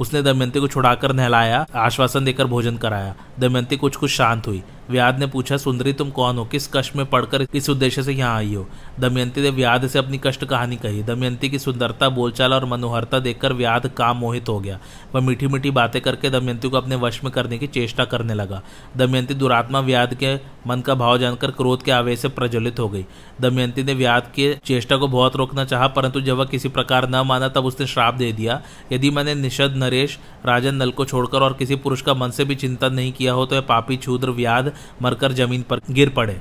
[0.00, 5.18] उसने दमयंती को छुड़ाकर नहलाया, आश्वासन देकर भोजन कराया। दमयंती कुछ कुछ शांत हुई। व्याध
[5.18, 6.44] ने पूछा, सुंदरी, तुम कौन हो?
[6.44, 8.66] किस कष्ट में पढ़कर किस उद्देश्य से यहाँ आई हो?
[9.00, 13.52] दमयंती ने व्याध से अपनी कष्ट कहानी कही। दमयंती की सुंदरता, बोलचाल और मनोहरता देखकर
[13.52, 14.78] व्याध काम मोहित हो गया।
[15.14, 18.62] वह मीठी मीठी बातें करके दमयंती को अपने वश में करने की चेष्टा करने लगा।
[18.96, 20.34] दमयंती दुरात्मा व्याध के
[20.66, 23.04] मन का भाव जानकर क्रोध के आवेश से प्रज्वलित हो गई।
[23.40, 27.22] दमयंती ने व्याध के चेष्टा को बहुत रोकना चाहा, परंतु जब वह किसी प्रकार न
[27.26, 28.60] माना, तब उसने श्राप दे दिया।
[28.92, 32.54] यदि मैंने निषद नरेश, राजन नल को छोड़कर और किसी पुरुष का मन से भी
[32.54, 34.72] चिंतन नहीं किया हो तो यह पापी छूद्र व्याध
[35.02, 36.40] मरकर ज़मीन पर गिर पड़े।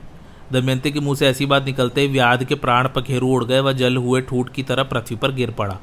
[0.51, 3.73] दमयंती के मुँह से ऐसी बात निकलते ही व्याध के प्राण पखेरु उड़ गए व
[3.73, 5.77] जल हुए ठूट की तरह पृथ्वी पर गिर पड़ा।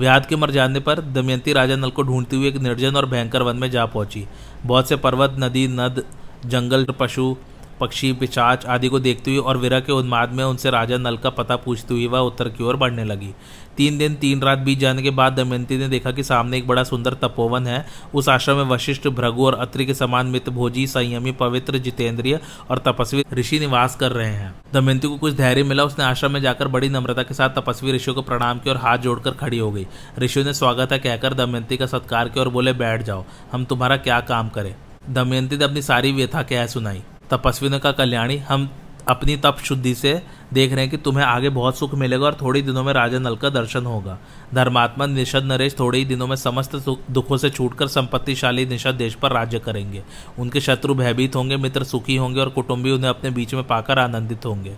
[0.00, 3.42] व्याध के मर जाने पर दमयंती राजा नल को ढूंढते हुए एक निर्जन और भयंकर
[3.42, 4.24] वन में जा पहुँची।
[4.66, 6.02] बहुत से पर्वत, नदी, नद,
[6.46, 7.36] जंगल, पशु
[7.80, 11.30] पक्षी पिचाच आदि को देखती हुई और विरह के उन्माद में उनसे राजा नल का
[11.30, 13.34] पता पूछती हुई वह उत्तर की ओर बढ़ने लगी।
[13.76, 16.84] तीन दिन, तीन रात बीत जाने के बाद दमयंती ने देखा कि सामने एक बड़ा
[16.84, 21.32] सुंदर तपोवन है। उस आश्रम में वशिष्ठ, भृगु और अत्रि के समान मित भोजी, संयमी,
[21.32, 26.04] पवित्र, जितेंद्रिय और तपस्वी ऋषि निवास कर रहे हैं। दमयंती को कुछ धैर्य मिला, उसने
[26.04, 29.30] आश्रम में जाकर बड़ी नम्रता के साथ तपस्वी ऋषियों को प्रणाम किया और हाथ जोड़कर
[29.30, 29.86] खड़ी हो गई।
[30.18, 33.96] ऋषियों ने स्वागत है कहकर दमयंती का सत्कार किया और बोले, बैठ जाओ, हम तुम्हारा
[33.96, 34.74] क्या काम करें?
[35.10, 37.02] दमयंती ने अपनी सारी व्यथा क्या सुनाई।
[37.34, 38.70] तपस्वियों का कल्याणी, हम
[39.08, 40.20] अपनी तप शुद्धि से
[40.52, 43.36] देख रहे हैं कि तुम्हें आगे बहुत सुख मिलेगा और थोड़े दिनों में राजा नल
[43.36, 44.18] का दर्शन होगा।
[44.54, 46.76] धर्मात्मा, निषद नरेश थोड़े ही दिनों में समस्त
[47.10, 50.02] दुखों से छूटकर संपत्तिशाली निषद देश पर राज्य करेंगे।
[50.38, 54.46] उनके शत्रु भयभीत होंगे, मित्र सुखी होंगे और कुटुंबी उन्हें अपने बीच में पाकर आनंदित
[54.46, 54.76] होंगे।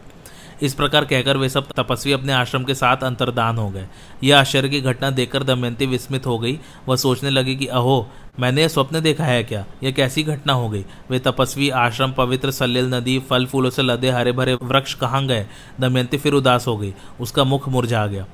[0.62, 3.86] इस प्रकार कहकर वे सब तपस्वी अपने आश्रम के साथ अंतर्दान हो गए।
[4.24, 8.62] यह आश्चर्य की घटना देखकर दमयंती विस्मित हो गई वह सोचने लगी कि, अहो, मैंने
[8.62, 9.64] यह स्वप्न देखा है क्या?
[9.82, 10.84] यह कैसी घटना हो गई?
[11.10, 15.46] वे तपस्वी आश्रम, पवित्र सलिल नदी फल फूलों से लदे हरे भरे वृक्ष कहाँ गए?
[15.80, 18.26] दमयंती फिर उदास हो गई। उसका मुख मुरझा गया।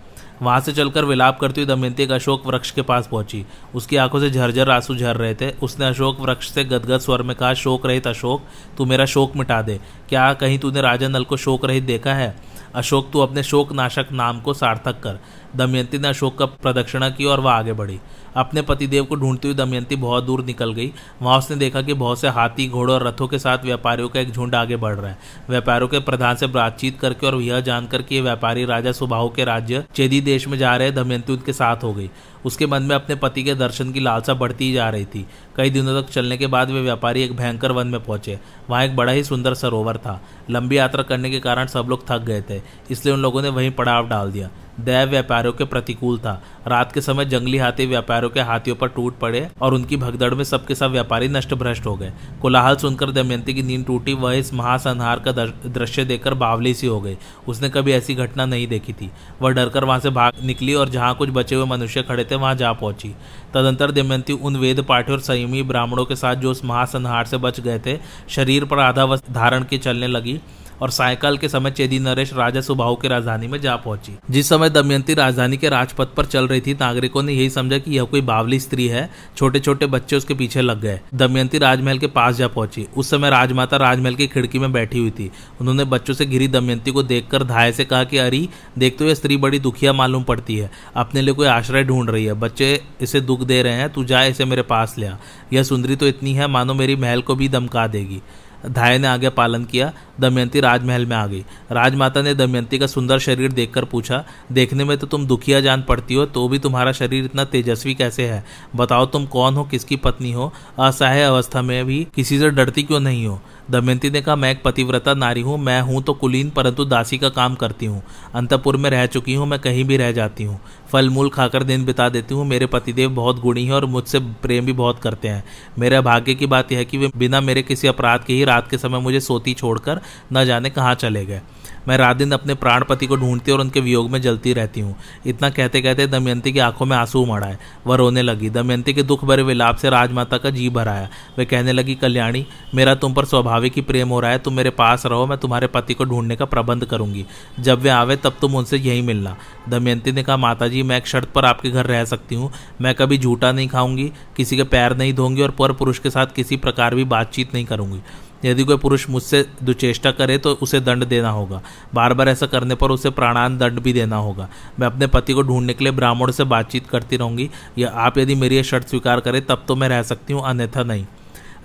[0.42, 4.20] वहाँ से चलकर विलाप करती हुई दमयंती एक अशोक वृक्ष के पास पहुँची। उसकी आँखों
[4.20, 7.86] से झरझर आँसू झर रहे थे। उसने अशोक वृक्ष से गदगद स्वर में कहा, शोक
[7.86, 8.42] रहित अशोक,
[8.78, 12.36] तू मेरा शोक मिटा दे। क्या कहीं तूने राजा नल को शोक रहित देखा है?
[12.74, 15.18] अशोक, तू अपने शोक नाशक नाम को सार्थक कर।
[15.56, 18.00] दमयंती ने अशोक का प्रदक्षिणा की और वह आगे बढ़ी।
[18.36, 20.92] अपने पतिदेव को ढूंढती हुई दमयंती बहुत दूर निकल गई।
[21.22, 24.32] वहाँ उसने देखा कि बहुत से हाथी, घोड़ों और रथों के साथ व्यापारियों का एक
[24.32, 25.18] झुंड आगे बढ़ रहा है।
[25.48, 29.44] व्यापारियों के प्रधान से बातचीत करके और यह जानकर कि ये व्यापारी राजा सुबाहु के
[29.44, 32.10] राज्य चेदी देश में जा रहे दमयंती उनके साथ हो गई।
[32.44, 35.26] उसके मन में अपने पति के दर्शन की लालसा बढ़ती ही जा रही थी।
[35.56, 38.38] कई दिनों तक चलने के बाद वे व्यापारी एक भयंकर वन में पहुँचे।
[38.70, 42.22] वहाँ एक बड़ा ही सुंदर सरोवर था। लंबी यात्रा करने के कारण सब लोग थक
[42.22, 44.50] गए थे, इसलिए उन लोगों ने वहीं पड़ाव डाल दिया।
[44.80, 46.32] दैव व्यापारियों के प्रतिकूल था।
[46.68, 50.44] रात के समय जंगली हाथी व्यापारियों के हाथियों पर टूट पड़े और उनकी भगदड़ में
[50.44, 54.52] सबके सब व्यापारी नष्ट भ्रष्ट हो गए। कोलाहल सुनकर दमयंती की नींद टूटी। वह इस
[54.54, 57.16] महासंहार का दृश्य देखकर बावली सी हो गई।
[57.48, 59.10] उसने कभी ऐसी घटना नहीं देखी थी।
[59.42, 62.54] वह डरकर वहाँ से भाग निकली और जहाँ कुछ बचे हुए मनुष्य खड़े थे वहाँ
[62.54, 63.08] जा पहुँची।
[63.54, 67.60] तदंतर दमयंती उन वेद पाठी और संयमी ब्राह्मणों के साथ जो उस महासंहार से बच
[67.60, 70.40] गए थे, शरीर पर आधा वस्त्र धारण के चलने लगी।
[70.82, 74.70] और सायकाल के समय चेदी नरेश राजा सुबाहु की राजधानी में जा पहुँची। जिस समय
[74.70, 78.20] दमयंती राजधानी के राजपथ पर चल रही थी, नागरिकों ने यही समझा कि यह कोई
[78.20, 82.48] बावली स्त्री है छोटे छोटे बच्चे उसके पीछे लग गए। दमयंती राजमहल के पास जा
[82.48, 86.48] पहुँची। उस समय राजमाता राजमहल की खिड़की में बैठी हुई थी। उन्होंने बच्चों से घिरी
[86.48, 90.22] दमयंती को देखकर धाय से कहा कि, अरे देख तो यह स्त्री बड़ी दुखिया मालूम
[90.22, 93.90] पड़ती है। अपने लिए कोई आश्रय ढूंढ रही है। बच्चे इसे दुख दे रहे हैं।
[93.92, 95.10] तू जाए इसे मेरे पास ले
[95.52, 98.20] यह सुंदरी तो इतनी है, मानो मेरी महल को भी दमका देगी।
[98.66, 103.18] धाय ने आगे पालन किया, दमयंती राजमहल में आ गई। राजमाता ने दमयंती का सुंदर
[103.18, 107.24] शरीर देखकर पूछा, देखने में तो तुम दुखिया जान पड़ती हो तो भी तुम्हारा शरीर
[107.24, 108.44] इतना तेजस्वी कैसे है?
[108.76, 110.52] बताओ तुम कौन हो, किसकी पत्नी हो?
[110.78, 113.40] असहाय अवस्था में भी किसी से डरती क्यों नहीं हो?
[113.72, 117.28] दमयंती ने कहा, मैं एक पतिव्रता नारी हूँ, मैं हूँ तो कुलीन, परंतु दासी का
[117.28, 118.02] काम करती हूँ।
[118.34, 120.60] अंतपुर में रह चुकी हूँ, मैं कहीं भी रह जाती हूँ।
[120.92, 124.66] फल मूल खाकर दिन बिता देती हूँ, मेरे पतिदेव बहुत गुणी हैं और मुझसे प्रेम
[124.66, 125.44] भी बहुत करते हैं।
[125.78, 128.70] मेरे भाग्य की बात यह है कि वे बिना मेरे किसी अपराध के ही रात
[128.70, 130.00] के समय मुझे सोती छोड़कर
[130.32, 131.40] न जाने कहाँ चले गए।
[131.88, 134.94] मैं रात दिन अपने प्राणपति को ढूंढती और उनके वियोग में जलती रहती हूँ।
[135.26, 139.24] इतना कहते कहते दमयंती की आँखों में आँसू मड़ाए वह रोने लगी। दमयंती के दुख
[139.24, 143.72] भरे विलाप से राजमाता का जी भराया वे कहने लगी, कल्याणी, मेरा तुम पर स्वाभाविक
[143.76, 146.44] ही प्रेम हो रहा है। तुम मेरे पास रहो। मैं तुम्हारे पति को ढूँढने का
[146.44, 147.24] प्रबंध करूँगी।
[147.60, 149.36] जब वे आवे, तब तुम उनसे यही मिलना।
[149.68, 152.94] दमयंती ने कहा माता जी मैं एक शर्त पर आपके घर रह सकती हूँ। मैं
[152.94, 156.56] कभी झूठा नहीं खाऊँगी, किसी के पैर नहीं धोंगी और पर पुरुष के साथ किसी
[156.56, 158.00] प्रकार भी बातचीत नहीं करूँगी।
[158.44, 161.60] यदि कोई पुरुष मुझसे दुचेष्टा करे तो उसे दंड देना होगा।
[161.94, 164.48] बार बार ऐसा करने पर उसे प्राणान दंड भी देना होगा।
[164.80, 168.34] मैं अपने पति को ढूँढने के लिए ब्राह्मण से बातचीत करती रहूँगी। या आप यदि
[168.34, 171.06] मेरी यह शर्त स्वीकार करें, तब तो मैं रह सकती हूँ, अन्यथा नहीं।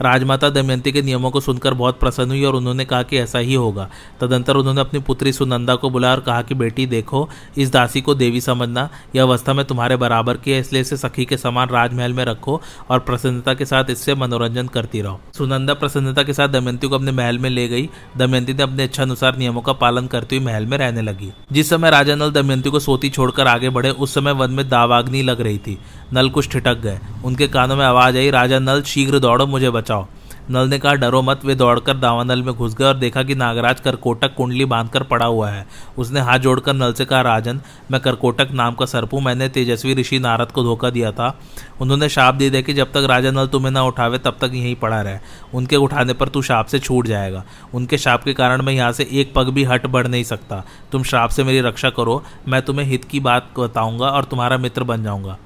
[0.02, 3.54] राजमाता दमयंती के नियमों को सुनकर बहुत प्रसन्न हुई और उन्होंने कहा कि ऐसा ही
[3.54, 3.90] होगा।
[4.22, 8.16] तदंतर उन्होंने अपनी पुत्री सुनंदा को बुलाया और कहा कि, बेटी, देखो, इस दासी को
[8.16, 12.14] देवी समझना। यह अवस्था में तुम्हारे बराबर की है, इसलिए इसे सखी के समान राजमहल
[12.14, 16.88] में रखो और प्रसन्नता के साथ इससे मनोरंजन करती रहो। सुनंदा प्रसन्नता के साथ दमयंती
[16.88, 20.38] को अपने महल में ले गई। दमयंती ने अपने इच्छा अनुसार नियमों का पालन करती
[20.38, 23.90] हुई महल में रहने लगी। जिस समय राजा नल दमयंती को सोती छोड़कर आगे बढ़े,
[23.90, 25.80] उस समय वन में दावाग्नि लग रही थी।
[26.13, 30.08] नल कुछ ठिटक गए। उनके कानों में आवाज़ आई, राजा नल, शीघ्र दौड़ो, मुझे बचाओ।
[30.52, 33.80] नल ने कहा, डरो मत, वे दौड़कर दावानल में घुस गए और देखा कि नागराज
[33.80, 35.67] करकोटक कुंडली बांधकर पड़ा हुआ है।
[35.98, 40.20] उसने हाथ जोड़कर नल से कहा, राजन, मैं करकोटक नाम का सर्पू मैंने तेजस्वी ऋषि
[40.20, 41.39] नारद को धोखा दिया था।
[41.82, 44.76] उन्होंने शाप दे दिया कि जब तक राजा नल तुम्हें ना उठावे, तब तक यहीं
[44.76, 45.17] पड़ा रहे।
[45.54, 47.43] उनके उठाने पर तू शाप से छूट जाएगा।
[47.74, 51.04] उनके शाप के कारण मैं यहाँ से एक पग भी हट बढ़ नहीं सकता। तुम
[51.04, 55.04] शाप से मेरी रक्षा करो। मैं तुम्हें हित की बात बताऊँगा और तुम्हारा मित्र बन
[55.04, 55.38] जाऊँगा।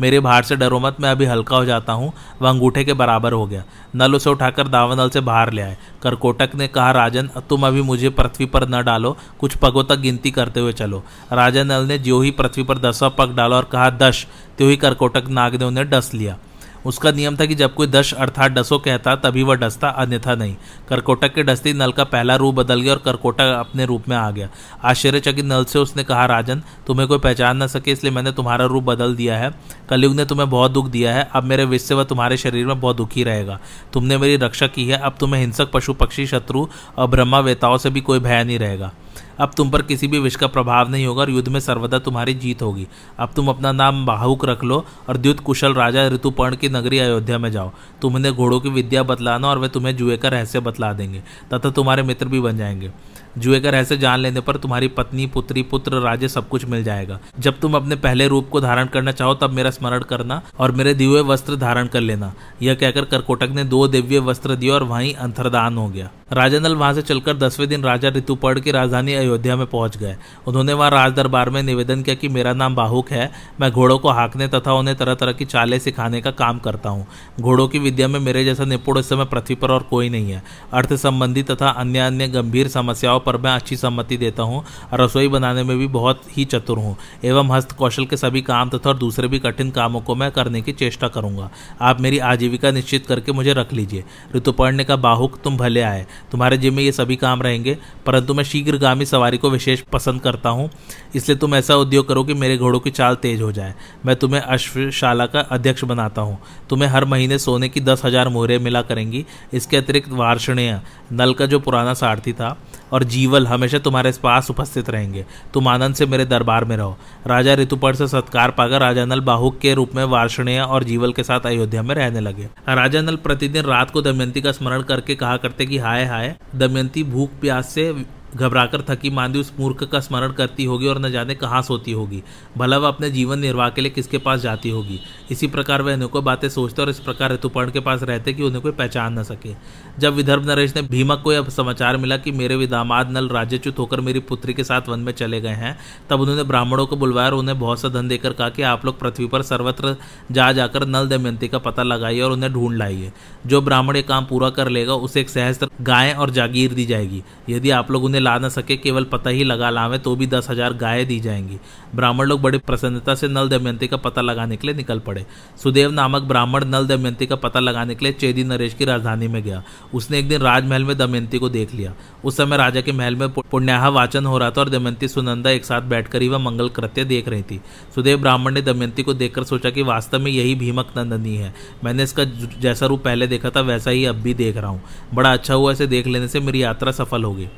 [0.00, 3.32] मेरे बाहर से डरो मत, मैं अभी हल्का हो जाता हूँ। वह अंगूठे के बराबर
[3.32, 3.64] हो गया।
[3.96, 8.10] नल उसे उठाकर दावानल से बाहर ले आए। करकोटक ने कहा, राजन, तुम अभी मुझे
[8.10, 12.20] पृथ्वी पर न डालो, कुछ पगों तक गिनती करते हुए चलो। राजन नल ने जो
[12.20, 14.26] ही पृथ्वी पर दसवा पग डाला और कहा, दश।
[14.58, 16.38] त्यों ही करकोटक नाग ने उन्हें डस लिया।
[16.86, 20.56] उसका नियम था कि जब कोई दश अर्थात डसो कहता, तभी वह डसता, अन्यथा नहीं।
[20.88, 24.30] करकोटक के डसती नल का पहला रूप बदल गया और करकोटक अपने रूप में आ
[24.30, 24.48] गया।
[24.84, 28.84] आश्चर्यचकित नल से उसने कहा, राजन, तुम्हें कोई पहचान न सके, इसलिए मैंने तुम्हारा रूप
[28.84, 29.50] बदल दिया है।
[29.90, 32.80] कलयुग ने तुम्हें बहुत दुख दिया है, अब मेरे विष से वह तुम्हारे शरीर में
[32.80, 33.60] बहुत दुखी रहेगा।
[33.92, 36.66] तुमने मेरी रक्षा की है, अब तुम्हें हिंसक, पशु, पक्षी, शत्रु
[36.98, 38.92] और ब्रह्मा वेताओं से भी कोई भय नहीं रहेगा।
[39.40, 42.34] अब तुम पर किसी भी विष का प्रभाव नहीं होगा और युद्ध में सर्वदा तुम्हारी
[42.34, 42.86] जीत होगी।
[43.18, 47.38] अब तुम अपना नाम बाहुक रख लो और द्युत कुशल राजा ऋतुपर्ण की नगरी अयोध्या
[47.38, 47.72] में जाओ।
[48.02, 51.22] तुम उन्हें घोड़ों की विद्या बतलाना और वे तुम्हें जुए का रहस्य बतला देंगे,
[51.54, 52.92] तथा तुम्हारे मित्र भी बन जाएँगे।
[53.38, 57.18] जुए का रहस्य जान लेने पर तुम्हारी पत्नी, पुत्री, पुत्र राज्य सब कुछ मिल जाएगा।
[57.38, 60.94] जब तुम अपने पहले रूप को धारण करना चाहो, तब मेरा स्मरण करना और मेरे
[60.94, 65.14] दिव्य वस्त्र धारण कर लेना। यह कहकर करकोटक ने दो दिव्य वस्त्र दिए और वहीं
[65.14, 69.56] अंतरदान हो गया। राजा नल वहाँ से चलकर दसवें दिन राजा ऋतुपर्ण की राजधानी अयोध्या
[69.56, 73.30] में पहुँच गए। उन्होंने वहाँ राज दरबार में निवेदन किया कि मेरा नाम बाहुक है,
[73.60, 77.06] मैं घोड़ों को हाँकने तथा उन्हें तरह तरह की चालें सिखाने का काम करता हूँ।
[77.40, 80.42] घोड़ों की विद्या में मेरे जैसा निपुण इस समय पृथ्वी पर और कोई नहीं है।
[80.72, 85.62] अर्थ संबंधी तथा अन्य अन्य गंभीर समस्याओं पर मैं अच्छी सम्मति देता हूँ रसोई बनाने
[85.62, 89.28] में भी बहुत ही चतुर हूँ। एवं हस्त कौशल के सभी काम तथा और दूसरे
[89.28, 93.52] भी कठिन कामों को मैं करने की चेष्टा करूँगा। आप मेरी आजीविका निश्चित करके मुझे
[93.52, 94.04] रख लीजिए।
[94.36, 98.34] ऋतुपर्ण ने कहा बाहुक, तुम भले आए। तुम्हारे जिम में ये सभी काम रहेंगे, परंतु
[98.34, 100.68] मैं शीघ्रगामी सवारी को विशेष पसंद करता हूँ।
[101.14, 103.74] इसलिए तुम ऐसा उद्योग करो कि मेरे घोड़ों की चाल तेज हो जाए।
[104.06, 106.38] मैं तुम्हें अश्वशाला का अध्यक्ष बनाता हूँ।
[106.70, 110.80] तुम्हें हर महीने सोने की दस हज़ार मोहरे मिला करेंगी। इसके अतिरिक्त वार्षणीय,
[111.12, 112.56] नल का जो पुराना सारथी था
[112.92, 117.54] और जीवल हमेशा तुम्हारे पास उपस्थित रहेंगे। तुम आनंद से मेरे दरबार में रहो। राजा
[117.54, 121.40] ऋतुपर से सत्कार पाकर राजा नल बाहुक के रूप में वार्षणीय और जीवल के साथ
[121.40, 125.66] अयोध्या में रहने लगे। राजा नल प्रतिदिन रात को दमयंती का स्मरण करके कहा करते
[125.66, 130.64] कि, हाय हाय, दमयंती भूख प्यास से घबराकर थकी मांदी उस मूर्ख का स्मरण करती
[130.64, 132.22] होगी और न जाने कहाँ सोती होगी।
[132.58, 135.00] भला वह अपने जीवन निर्वाह के लिए किसके पास जाती होगी?
[135.30, 138.62] इसी प्रकार वह अनेकों बातें सोचते और इस प्रकार ऋतुपर्ण के पास रहते कि उन्हें
[138.62, 139.54] कोई पहचान न सके।
[139.98, 144.00] जब विदर्भ नरेश ने भीमक को यह समाचार मिला कि मेरे विदामाद नल राज्यच्युत होकर
[144.00, 145.78] मेरी पुत्री के साथ वन में चले गए हैं,
[146.10, 148.98] तब उन्होंने ब्राह्मणों को बुलवाया और उन्हें बहुत सा धन देकर कहा कि आप लोग
[148.98, 149.96] पृथ्वी पर सर्वत्र
[150.32, 153.12] जा जाकर नल दमयंती का पता लगाइए और उन्हें ढूंढ लाइए।
[153.46, 157.22] जो ब्राह्मण ये काम पूरा कर लेगा, उसे एक सहस्त्र गाय और जागीर दी जाएगी।
[157.48, 160.50] यदि आप लोग उन्हें ला न सके, केवल पता ही लगा लावे तो भी दस
[160.50, 161.58] हज़ार गाय दी जाएँगी।
[161.94, 165.24] ब्राह्मण लोग बड़ी प्रसन्नता से नल दमयंती का पता लगाने के लिए निकल पड़े।
[165.62, 169.42] सुदेव नामक ब्राह्मण नल दमयंती का पता लगाने के लिए चेदी नरेश की राजधानी में
[169.42, 169.62] गया।
[169.94, 171.92] उसने एक दिन राजमहल में दमयंती को देख लिया।
[172.24, 175.64] उस समय राजा के महल में पुण्याहा वाचन हो रहा था और दमयंती सुनंदा एक
[175.64, 177.60] साथ बैठकर ही वह मंगल कृत्य देख रही थी।
[177.94, 182.02] सुदेव ब्राह्मण ने दमयंती को देखकर सोचा कि वास्तव में यही भीमक नंदनी है। मैंने
[182.02, 182.24] इसका
[182.60, 184.82] जैसा रूप पहले देखा था, वैसा ही अब भी देख रहा हूँ।
[185.14, 187.48] बड़ा अच्छा हुआ इसे देख लेने से, मेरी यात्रा सफल होगी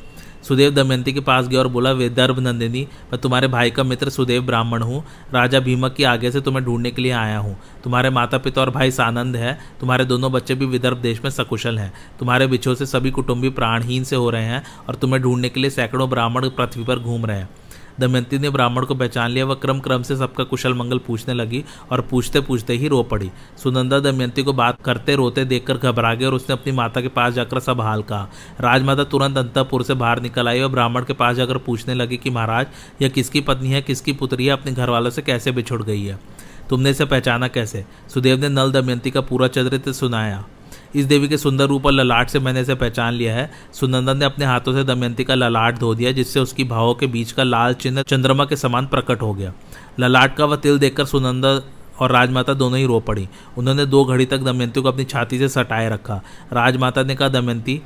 [0.42, 4.42] सुदेव दमयंती के पास गया और बोला, वेदर्भ नंदिनी, मैं तुम्हारे भाई का मित्र सुदेव
[4.42, 5.02] ब्राह्मण हूँ।
[5.34, 8.70] राजा भीमक की आगे से तुम्हें ढूँढने के लिए आया हूँ। तुम्हारे माता पिता और
[8.70, 12.86] भाई सानंद है। तुम्हारे दोनों बच्चे भी विदर्भ देश में सकुशल हैं। तुम्हारे बिछो से
[12.86, 16.84] सभी कुटुंबी प्राणहीन से हो रहे हैं और तुम्हें ढूँढने के लिए सैकड़ों ब्राह्मण पृथ्वी
[16.84, 17.48] पर घूम रहे हैं।
[18.00, 21.64] दमयंती ने ब्राह्मण को पहचान लिया, वह क्रम क्रम से सबका कुशल मंगल पूछने लगी
[21.90, 23.30] और पूछते पूछते ही रो पड़ी।
[23.62, 27.34] सुनंदा दमयंती को बात करते रोते देखकर घबरा गई और उसने अपनी माता के पास
[27.34, 28.28] जाकर सब हाल कहा।
[28.60, 32.30] राजमाता तुरंत अंतपुर से बाहर निकल आई और ब्राह्मण के पास जाकर पूछने लगी कि,
[32.30, 32.66] महाराज,
[33.02, 36.18] यह किसकी पत्नी है, किसकी पुत्री है, अपने घर वालों से कैसे बिछुड़ गई है?
[36.70, 37.84] तुमने इसे पहचाना कैसे?
[38.14, 40.44] सुदेव ने नल दमयंती का पूरा चरित्र सुनाया।
[40.96, 44.24] इस देवी के सुंदर रूप और ललाट से मैंने इसे पहचान लिया है। सुनंदन ने
[44.24, 47.74] अपने हाथों से दमयंती का ललाट धो दिया, जिससे उसकी भावों के बीच का लाल
[47.74, 49.52] चिन्ह चंद्रमा के समान प्रकट हो गया।
[50.00, 51.60] ललाट का वह तिल देखकर सुनंदन
[52.00, 55.48] और राजमाता दोनों ही रो पड़ी। उन्होंने दो घड़ी तक दमयंती को अपनी छाती से
[55.48, 56.22] सटाए रखा।
[56.52, 57.80] राजमाता ने कहा, दमयंती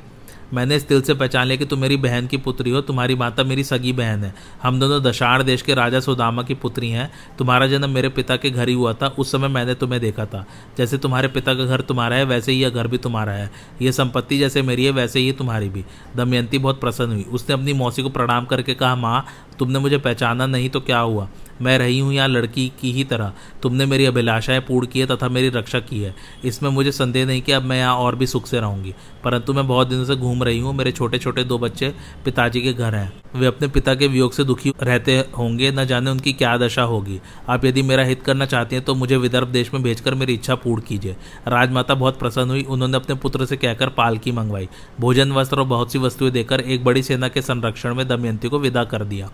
[0.53, 3.43] मैंने इस दिल से पहचान लिया कि तुम मेरी बहन की पुत्री हो, तुम्हारी माता
[3.43, 7.67] मेरी सगी बहन है। हम दोनों दशाण देश के राजा सुदामा की पुत्री हैं। तुम्हारा
[7.67, 10.45] जन्म मेरे पिता के घर ही हुआ था, उस समय मैंने तुम्हें देखा था।
[10.77, 13.91] जैसे तुम्हारे पिता का घर तुम्हारा है, वैसे ही यह घर भी तुम्हारा है। यह
[13.91, 15.85] संपत्ति जैसे मेरी है, वैसे ही तुम्हारी भी।
[16.15, 19.25] दमयंती बहुत प्रसन्न हुई। उसने अपनी मौसी को प्रणाम करके कहा, माँ
[19.59, 21.27] तुमने मुझे पहचाना नहीं तो क्या हुआ?
[21.61, 25.29] मैं रही हूँ यहाँ लड़की की ही तरह। तुमने मेरी अभिलाषाएँ पूर्ण की है तथा
[25.29, 28.47] मेरी रक्षा की है। इसमें मुझे संदेह नहीं कि अब मैं यहाँ और भी सुख
[28.47, 31.93] से रहूँगी। परंतु मैं बहुत दिनों से घूम रही हूँ। मेरे छोटे छोटे दो बच्चे
[32.25, 36.11] पिताजी के घर हैं। वे अपने पिता के वियोग से दुखी रहते होंगे, न जाने
[36.11, 37.19] उनकी क्या दशा होगी।
[37.49, 40.55] आप यदि मेरा हित करना चाहते हैं तो मुझे विदर्भ देश में भेजकर मेरी इच्छा
[40.55, 41.15] पूर्ण कीजिए।
[41.47, 44.69] राजमाता बहुत प्रसन्न हुई। उन्होंने अपने पुत्र से कहकर पालकी मंगवाई।
[44.99, 48.59] भोजन, वस्त्र और बहुत सी वस्तुएँ देकर एक बड़ी सेना के संरक्षण में दमयंती को
[48.59, 49.29] विदा कर दिया।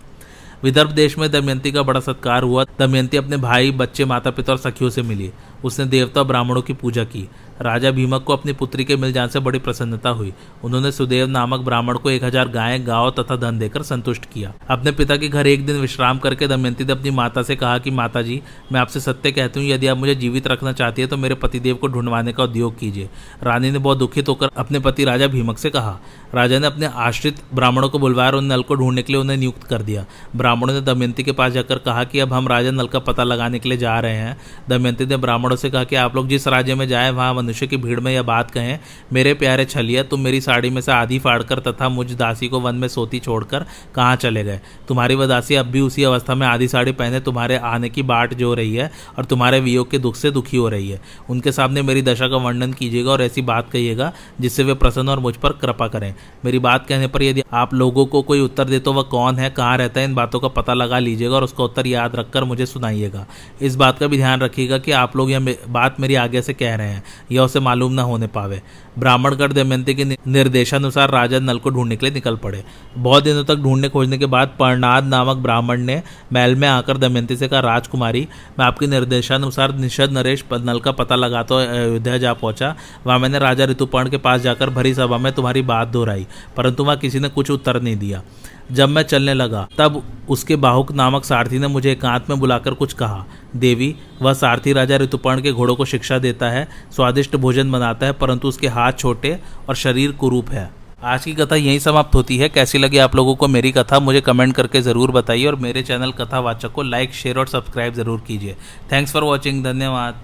[0.62, 4.58] विदर्भ देश में दमयंती का बड़ा सत्कार हुआ। दमयंती अपने भाई, बच्चे माता पिता और
[4.58, 5.30] सखियों से मिली।
[5.64, 7.28] उसने देवता ब्राह्मणों की पूजा की।
[7.62, 10.32] राजा भीमक को अपनी पुत्री के मिल जाने से बड़ी प्रसन्नता हुई।
[10.64, 14.92] उन्होंने सुदेव नामक ब्राह्मण को एक हज़ार गाय, गाँव तथा धन देकर संतुष्ट किया। अपने
[14.92, 18.22] पिता के घर एक दिन विश्राम करके दमयंती ने अपनी माता से कहा कि माता
[18.22, 18.40] जी
[18.72, 21.76] मैं आपसे सत्य कहती हूँ, यदि आप मुझे जीवित रखना चाहती है तो मेरे पतिदेव
[21.76, 23.08] को ढूंढवाने का उद्योग कीजिए।
[23.42, 25.98] रानी ने बहुत दुखित होकर अपने पति राजा भीमक से कहा।
[26.34, 29.62] राजा ने अपने आश्रित ब्राह्मणों को बुलवाया और नल को ढूँढने के लिए उन्हें नियुक्त
[29.62, 30.04] कर दिया।
[30.36, 33.58] ब्राह्मणों ने दमयंती के पास जाकर कहा कि, अब हम राजा नल का पता लगाने
[33.58, 34.36] के लिए जा रहे हैं।
[34.68, 37.76] दमयंती ने ब्राह्मणों से कहा कि, आप लोग जिस राज्य में जाए, वहाँ मनुष्य की
[37.76, 38.78] भीड़ में यह बात कहें,
[39.12, 42.74] मेरे प्यारे छलिया, तुम मेरी साड़ी में से आधी फाड़कर तथा मुझ दासी को वन
[42.74, 44.60] में सोती छोड़कर कहाँ चले गए?
[44.88, 48.34] तुम्हारी वह दासी अब भी उसी अवस्था में आधी साड़ी पहने तुम्हारे आने की बाट
[48.34, 51.82] जो रही है और तुम्हारे वियोग के दुख से दुखी हो रही है। उनके सामने
[51.82, 55.52] मेरी दशा का वर्णन कीजिएगा और ऐसी बात कहिएगा, जिससे वे प्रसन्न और मुझ पर
[55.52, 56.14] कृपा करें।
[56.44, 59.50] मेरी बात कहने पर यदि आप लोगों को कोई उत्तर दे तो वह कौन है,
[59.50, 62.66] कहाँ रहता है, इन बातों का पता लगा लीजिएगा और उसका उत्तर याद रखकर मुझे
[62.66, 63.26] सुनाइएगा।
[63.62, 66.74] इस बात का भी ध्यान रखिएगा कि आप लोग यह बात मेरी आगे से कह
[66.74, 67.02] रहे हैं।
[67.32, 68.60] यह उसे मालूम न होने पावे।
[68.98, 72.62] ब्राह्मणगढ़ दमयंती के निर्देशानुसार राजा नल को ढूँढने के लिए निकल पड़े।
[72.96, 77.36] बहुत दिनों तक ढूँढने खोजने के बाद पर्णाद नामक ब्राह्मण ने महल में आकर दमयंती
[77.36, 78.26] से कहा, राजकुमारी,
[78.58, 82.74] मैं आपके निर्देशानुसार निषद नरेश नल का पता लगा तो अयोध्या जा पहुँचा।
[83.06, 86.26] वहाँ मैंने राजा ऋतुपर्ण के पास जाकर भरी सभा में तुम्हारी बात दोहराई,
[86.56, 88.22] परंतु वहाँ किसी ने कुछ उत्तर नहीं दिया।
[88.70, 92.92] जब मैं चलने लगा, तब उसके बाहुक नामक सारथी ने मुझे एकांत में बुलाकर कुछ
[92.92, 93.24] कहा।
[93.56, 98.12] देवी, वह सारथी राजा ऋतुपर्ण के घोड़ों को शिक्षा देता है, स्वादिष्ट भोजन बनाता है,
[98.12, 100.70] परंतु उसके हाथ छोटे और शरीर कुरूप है।
[101.04, 104.20] आज की कथा यहीं समाप्त होती है। कैसी लगी आप लोगों को मेरी कथा, मुझे
[104.20, 108.56] कमेंट करके ज़रूर बताइए और मेरे चैनल कथावाचक को लाइक, शेयर और सब्सक्राइब ज़रूर कीजिए।
[108.92, 110.20] थैंक्स फॉर वॉचिंग धन्यवाद।